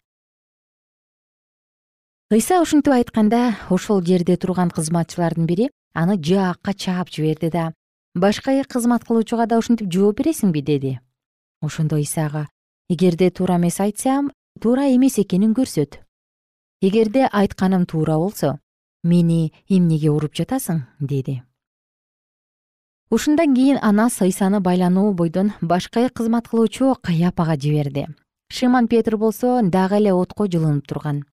Ыйса 2.34 2.58
ушинтип 2.60 2.92
айтканда 2.92 3.54
ошол 3.70 4.02
жерде 4.04 4.36
турган 4.36 4.74
кызматчылардын 4.74 5.46
бири 5.46 5.70
аны 5.94 6.18
жаакка 6.18 6.74
чаап 6.74 7.08
жиберди 7.08 7.50
да 7.54 7.72
башка 8.18 8.62
кызмат 8.64 9.04
кылуучуга 9.04 9.46
да 9.46 9.58
ушинтип 9.58 9.90
жооп 9.92 10.20
бересиңби 10.20 10.62
деди. 10.62 10.98
Ошондо 11.62 11.96
ыйсага 11.96 12.48
эгерде 12.88 13.30
туура 13.30 13.56
эмес 13.56 13.80
айтсам 13.80 14.30
туура 14.60 14.88
эмес 14.94 15.18
экенин 15.18 15.54
көрсөт. 15.54 16.00
Эгерде 16.80 17.28
айтканым 17.32 17.86
туура 17.86 18.16
болсо 18.16 18.58
мени 19.02 19.52
эмнеге 19.68 20.10
уруп 20.10 20.34
жатасың? 20.34 20.86
деди. 21.00 21.42
Ушундан 23.10 23.54
кийин 23.54 23.78
анас 23.82 24.20
ыйсаны 24.20 24.60
байлануу 24.60 25.12
бойдон 25.14 25.52
башка 25.60 26.08
кызмат 26.08 26.48
кылуучу 26.48 26.96
каяпага 27.02 27.56
жиберди. 27.56 28.06
Шымон 28.50 28.88
петр 28.88 29.16
болсо 29.16 29.60
дагы 29.62 29.96
эле 29.96 30.12
отко 30.12 30.46
жылынып 30.46 30.86
турган. 30.86 31.24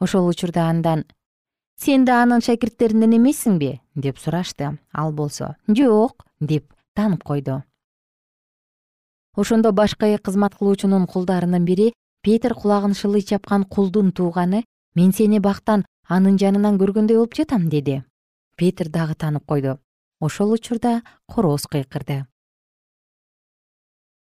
Ошол 0.00 0.28
учурда 0.28 0.68
андан 0.68 1.04
сен 1.78 2.04
да 2.04 2.22
анын 2.22 2.40
шакирттеринен 2.42 3.16
эмессиңби 3.18 3.80
деп 3.94 4.18
сурашты. 4.18 4.78
Ал 4.92 5.12
болсо 5.12 5.56
жок 5.68 6.25
деп 6.40 6.72
таанып 6.94 7.24
койду. 7.24 7.62
Ошондо 9.36 9.72
башка 9.72 10.06
эки 10.06 10.22
кызмат 10.22 10.54
кылуучунун 10.54 11.06
кулдарынын 11.06 11.64
бири 11.64 11.92
петир 12.22 12.54
кулагын 12.54 12.94
шылый 12.94 13.22
чапкан 13.22 13.64
кулдун 13.64 14.12
тууганы 14.12 14.64
мен 14.94 15.12
сени 15.12 15.38
бактан 15.38 15.84
анын 16.08 16.38
жанынан 16.38 16.78
көргөндөй 16.78 17.16
болуп 17.16 17.34
жатам 17.34 17.68
деди. 17.68 18.02
Петир 18.56 18.88
дагы 18.88 19.14
таанып 19.14 19.44
койду. 19.44 19.78
Ошол 20.20 20.52
учурда 20.52 21.02
короз 21.28 21.66
кыйкырды. 21.68 22.24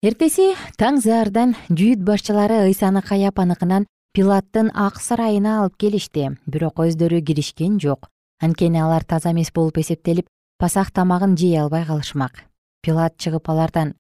Эртеси 0.03 0.55
таң 0.81 1.01
заардан 1.01 1.55
жүйүт 1.69 2.05
башчылары 2.05 2.63
ыйсаны 2.67 3.03
каяпаныкынан 3.03 3.87
пилаттын 4.13 4.71
ак 4.75 5.01
сарайына 5.01 5.61
алып 5.61 5.77
келишти. 5.77 6.37
Бирок 6.47 6.81
өздөрү 6.85 7.23
киришкен 7.25 7.79
жок. 7.81 8.09
Анткени 8.41 8.81
алар 8.81 9.05
таза 9.05 9.33
эмес 9.33 9.53
болуп 9.53 9.79
эсептелип 9.79 10.27
пасак 10.61 10.91
тамагын 10.93 11.37
жей 11.41 11.57
албай 11.57 11.87
калышмак. 11.89 12.45
Пилат 12.83 13.17
чыгып 13.17 13.49
алардан 13.49 13.95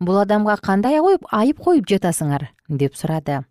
бул 0.00 0.16
адамга 0.16 0.56
кандай 0.56 0.98
айып 0.98 1.60
коюп 1.60 1.86
жатасыңар? 1.86 2.48
деп 2.68 2.96
сурады. 2.96 3.44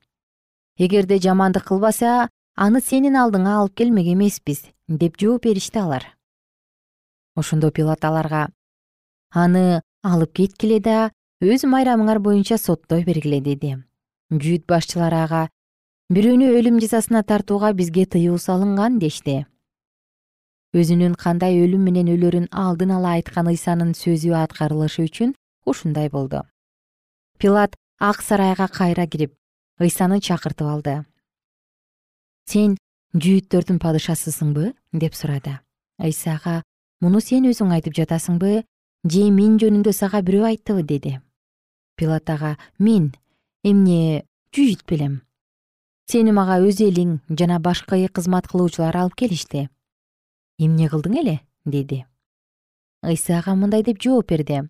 Эгерде 0.78 1.20
жамандык 1.20 1.68
кылбаса 1.68 2.30
аны 2.56 2.82
сенин 2.82 3.16
алдыңа 3.16 3.60
алып 3.60 3.76
келмек 3.76 4.08
эмеспиз 4.08 4.64
деп 4.88 5.20
жооп 5.22 5.44
беришти 5.44 5.80
алар. 5.80 6.06
Ошондо 7.36 7.70
пилат 7.72 8.04
аларга 8.06 8.48
аны 9.32 9.82
алып 10.04 10.34
кеткиле 10.34 10.80
да 10.80 11.12
өз 11.42 11.68
майрамыңар 11.70 12.20
боюнча 12.20 12.58
соттой 12.58 13.04
бергиле 13.04 13.42
деди. 13.42 13.78
Жүйүт 14.32 14.66
башчылары 14.66 15.22
ага 15.26 15.50
бирөөнү 16.10 16.50
өлүм 16.58 16.82
жазасына 16.82 17.24
тартууга 17.24 17.74
бизге 17.74 18.06
тыюу 18.06 18.38
салынган 18.38 18.98
дешти 19.00 19.46
өзүнүн 20.76 21.16
кандай 21.18 21.58
өлүм 21.64 21.86
менен 21.88 22.10
өлөрүн 22.14 22.50
алдын 22.54 22.92
ала 22.94 23.16
айткан 23.18 23.50
ыйсанын 23.50 23.96
сөзү 23.98 24.36
аткарылышы 24.38 25.06
үчүн 25.08 25.34
ушундай 25.66 26.10
болду. 26.10 26.44
Пилат 27.38 27.76
ак 28.00 28.22
сарайга 28.22 28.68
кайра 28.68 29.08
кирип 29.08 29.34
ыйсаны 29.80 30.20
чакыртып 30.20 30.68
алды. 30.68 31.06
Сен 32.46 32.78
жүйүттөрдүн 33.14 33.80
падышасысыңбы? 33.80 34.74
деп 34.94 35.16
сурады. 35.16 35.60
Ыйсага 35.98 36.62
муну 37.02 37.22
сен 37.22 37.50
өзүң 37.50 37.74
айтып 37.74 37.96
жатасыңбы? 37.98 38.66
Же 39.08 39.24
мен 39.32 39.58
жөнүндө 39.58 39.94
сага 39.94 40.22
бирөө 40.22 40.54
айттыбы? 40.54 40.84
деди. 40.84 41.20
Пилат 41.96 42.30
ага 42.30 42.58
мен 42.78 43.14
эмне 43.64 44.26
жүйүт 44.56 44.86
белем 44.88 45.22
сени 46.10 46.32
мага 46.34 46.56
өз 46.66 46.80
элиң 46.82 47.20
жана 47.40 47.60
башкы 47.62 48.08
кызмат 48.10 48.48
кылуучулар 48.50 48.96
алып 48.98 49.18
келишти 49.22 49.68
эмне 50.60 50.92
кылдың 50.92 51.22
эле 51.24 51.40
деди 51.66 52.04
ыйса 53.04 53.40
ага 53.40 53.56
мындай 53.56 53.84
деп 53.84 54.04
жооп 54.04 54.30
берди 54.30 54.62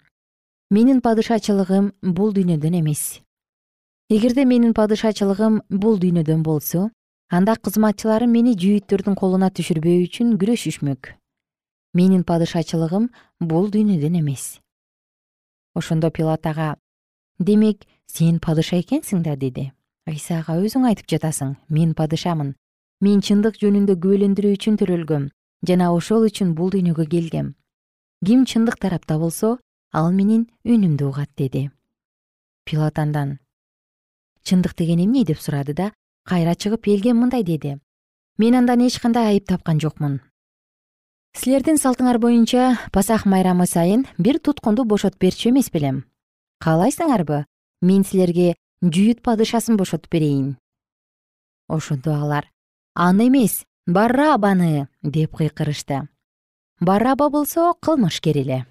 менин 0.70 1.02
падышачылыгым 1.02 1.94
бул 2.04 2.30
дүйнөдөн 2.34 2.76
эмес. 2.80 3.22
Эгерде 4.10 4.46
менин 4.46 4.76
падышачылыгым 4.78 5.64
бул 5.70 5.98
дүйнөдөн 5.98 6.44
болсо 6.46 6.90
анда 7.30 7.56
кызматчыларым 7.58 8.30
мени 8.30 8.54
жүйүттөрдүн 8.54 9.18
колуна 9.18 9.50
түшүрбөө 9.50 10.06
үчүн 10.06 10.36
күрөшүшмөк. 10.42 11.16
Менин 11.98 12.22
падышачылыгым 12.24 13.10
бул 13.42 13.72
дүйнөдөн 13.74 14.20
эмес. 14.22 14.60
Ошондо 15.74 16.12
пилат 16.14 16.46
ага 16.46 16.76
демек 17.40 17.88
сен 18.06 18.38
падыша 18.38 18.78
экенсиң 18.78 19.26
да 19.26 19.36
деди. 19.36 19.72
Ыйса 20.06 20.44
ага 20.44 20.60
өзүң 20.62 20.86
айтып 20.86 21.10
жатасың 21.10 21.58
мен 21.70 21.98
падышамын. 21.98 22.54
Мен 23.02 23.22
чындык 23.26 23.58
жөнүндө 23.58 23.98
күбөлөндүрүү 23.98 24.58
үчүн 24.58 24.78
төрөлгөм 24.78 25.30
жана 25.68 25.92
ошол 25.94 26.26
үчүн 26.28 26.54
бул 26.56 26.72
дүйнөгө 26.74 27.06
келгем. 27.10 27.56
Ким 28.26 28.46
чындык 28.46 28.80
тарапта 28.80 29.18
болсо 29.20 29.58
ал 29.92 30.12
менин 30.12 30.48
үнүмдү 30.66 31.10
угат 31.10 31.30
деди. 31.36 31.70
Пилат 32.66 33.00
андан 33.00 33.40
чындык 34.44 34.76
деген 34.76 35.00
эмне? 35.00 35.24
деп 35.24 35.40
сурады 35.40 35.74
да 35.74 35.92
кайра 36.26 36.56
чыгып 36.56 36.88
элге 36.88 37.14
мындай 37.14 37.44
деди. 37.44 37.80
Мен 38.38 38.56
андан 38.56 38.82
эч 38.82 39.00
кандай 39.00 39.28
айып 39.28 39.48
тапкан 39.48 39.80
жокмун. 39.80 40.22
Силердин 41.34 41.78
салтыңар 41.78 42.18
боюнча 42.18 42.78
пасах 42.92 43.26
майрамы 43.26 43.68
сайын 43.68 44.06
бир 44.18 44.40
туткунду 44.40 44.86
бошотуп 44.86 45.20
берчү 45.20 45.50
эмес 45.50 45.70
белем. 45.70 46.06
Каалайсыңарбы? 46.64 47.46
Мен 47.82 48.04
силерге 48.04 48.56
жүйүт 48.82 49.22
падышасын 49.22 49.78
бошотуп 49.78 50.12
берейин 50.12 50.58
ошондо 51.70 52.14
алар 52.16 52.50
аны 52.96 53.28
эмес 53.28 53.66
барабаны! 53.90 54.88
деп 55.02 55.36
кыйкырышты. 55.38 56.08
Бараба 56.80 57.30
болсо 57.30 57.74
кылмышкер 57.82 58.38
эле 58.38 58.66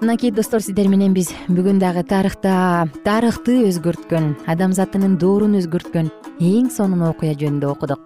мынакей 0.00 0.32
достор 0.32 0.60
сиздер 0.60 0.88
менен 0.88 1.14
биз 1.14 1.30
бүгүн 1.46 1.78
дагы 1.78 2.02
тарыхта 2.02 2.88
тарыхты 3.04 3.60
өзгөрткөн 3.68 4.32
адамзатынын 4.50 5.18
доорун 5.22 5.54
өзгөрткөн 5.60 6.10
эң 6.40 6.70
сонун 6.74 7.06
окуя 7.06 7.36
жөнүндө 7.38 7.70
окудук. 7.70 8.00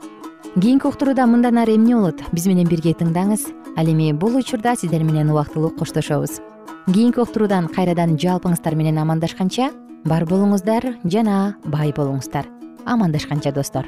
Кийинки 0.55 0.87
уктурууда 0.87 1.25
мындан 1.27 1.59
ары 1.59 1.79
эмне 1.79 1.97
болот? 1.97 2.21
Биз 2.33 2.47
менен 2.47 2.69
бирге 2.69 2.93
тыңдаңыз. 2.93 3.49
Ал 3.79 3.89
эми 3.89 4.13
бул 4.13 4.37
учурда 4.37 4.77
сиздер 4.77 5.03
менен 5.03 5.31
убактылуу 5.33 5.71
коштошобуз 5.79 6.43
кийинки 6.93 7.21
уктуруудан 7.21 7.69
кайрадан 7.73 8.17
жалпыңыздар 8.21 8.75
менен 8.77 8.99
амандашканча 9.03 9.71
бар 10.05 10.25
болуңуздар 10.29 10.85
жана 11.05 11.57
бай 11.65 11.93
болуңуздар. 11.97 12.47
Амандашканча 12.85 13.53
достор. 13.53 13.87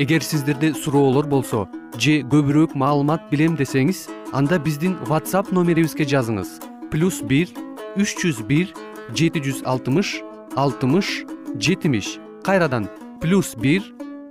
Эгер 0.00 0.22
сиздерде 0.24 0.72
суроолор 0.72 1.26
болсо 1.28 1.66
же 2.00 2.22
көбүрөөк 2.24 2.72
маалымат 2.72 3.26
билем 3.28 3.58
десеңиз 3.58 4.06
анда 4.32 4.56
биздин 4.58 4.94
whatsapp 5.10 5.52
номерибизге 5.52 6.06
жазыңыз. 6.08 6.56
Плюс 6.90 7.20
бир 7.20 7.52
үч 8.00 8.16
жүз 8.22 8.40
бир 8.48 8.72
жети 9.12 9.42
жүз 9.44 9.60
алтымыш 9.68 10.22
алтымыш 10.56 11.26
жетимиш. 11.60 12.16
Кайрадан 12.42 12.88
плюс 13.20 13.52
бир 13.54 13.84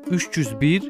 үч 0.09 0.25
жүз 0.33 0.57
бир 0.57 0.89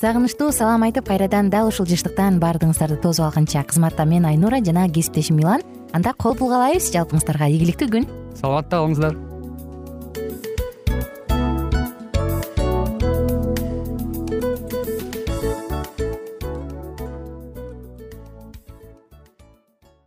сагынычтуу 0.00 0.50
салам 0.52 0.82
айтып 0.86 1.06
кайрадан 1.08 1.50
дал 1.50 1.68
ушул 1.68 1.86
жыштыктан 1.86 2.40
баардыгыңыздарды 2.42 2.98
тосуп 3.02 3.28
алганча 3.28 3.62
кызматта 3.68 4.04
мен 4.04 4.26
айнура 4.26 4.58
жана 4.64 4.88
кесиптешим 4.88 5.36
милан 5.38 5.62
анда 5.92 6.14
кол 6.18 6.34
каалайбыз 6.34 6.90
жалпыңыздарга 6.96 7.50
ийгиликтүү 7.52 7.92
күн. 7.94 8.10
Саламатта 8.34 8.82
калыңыздар 8.82 9.33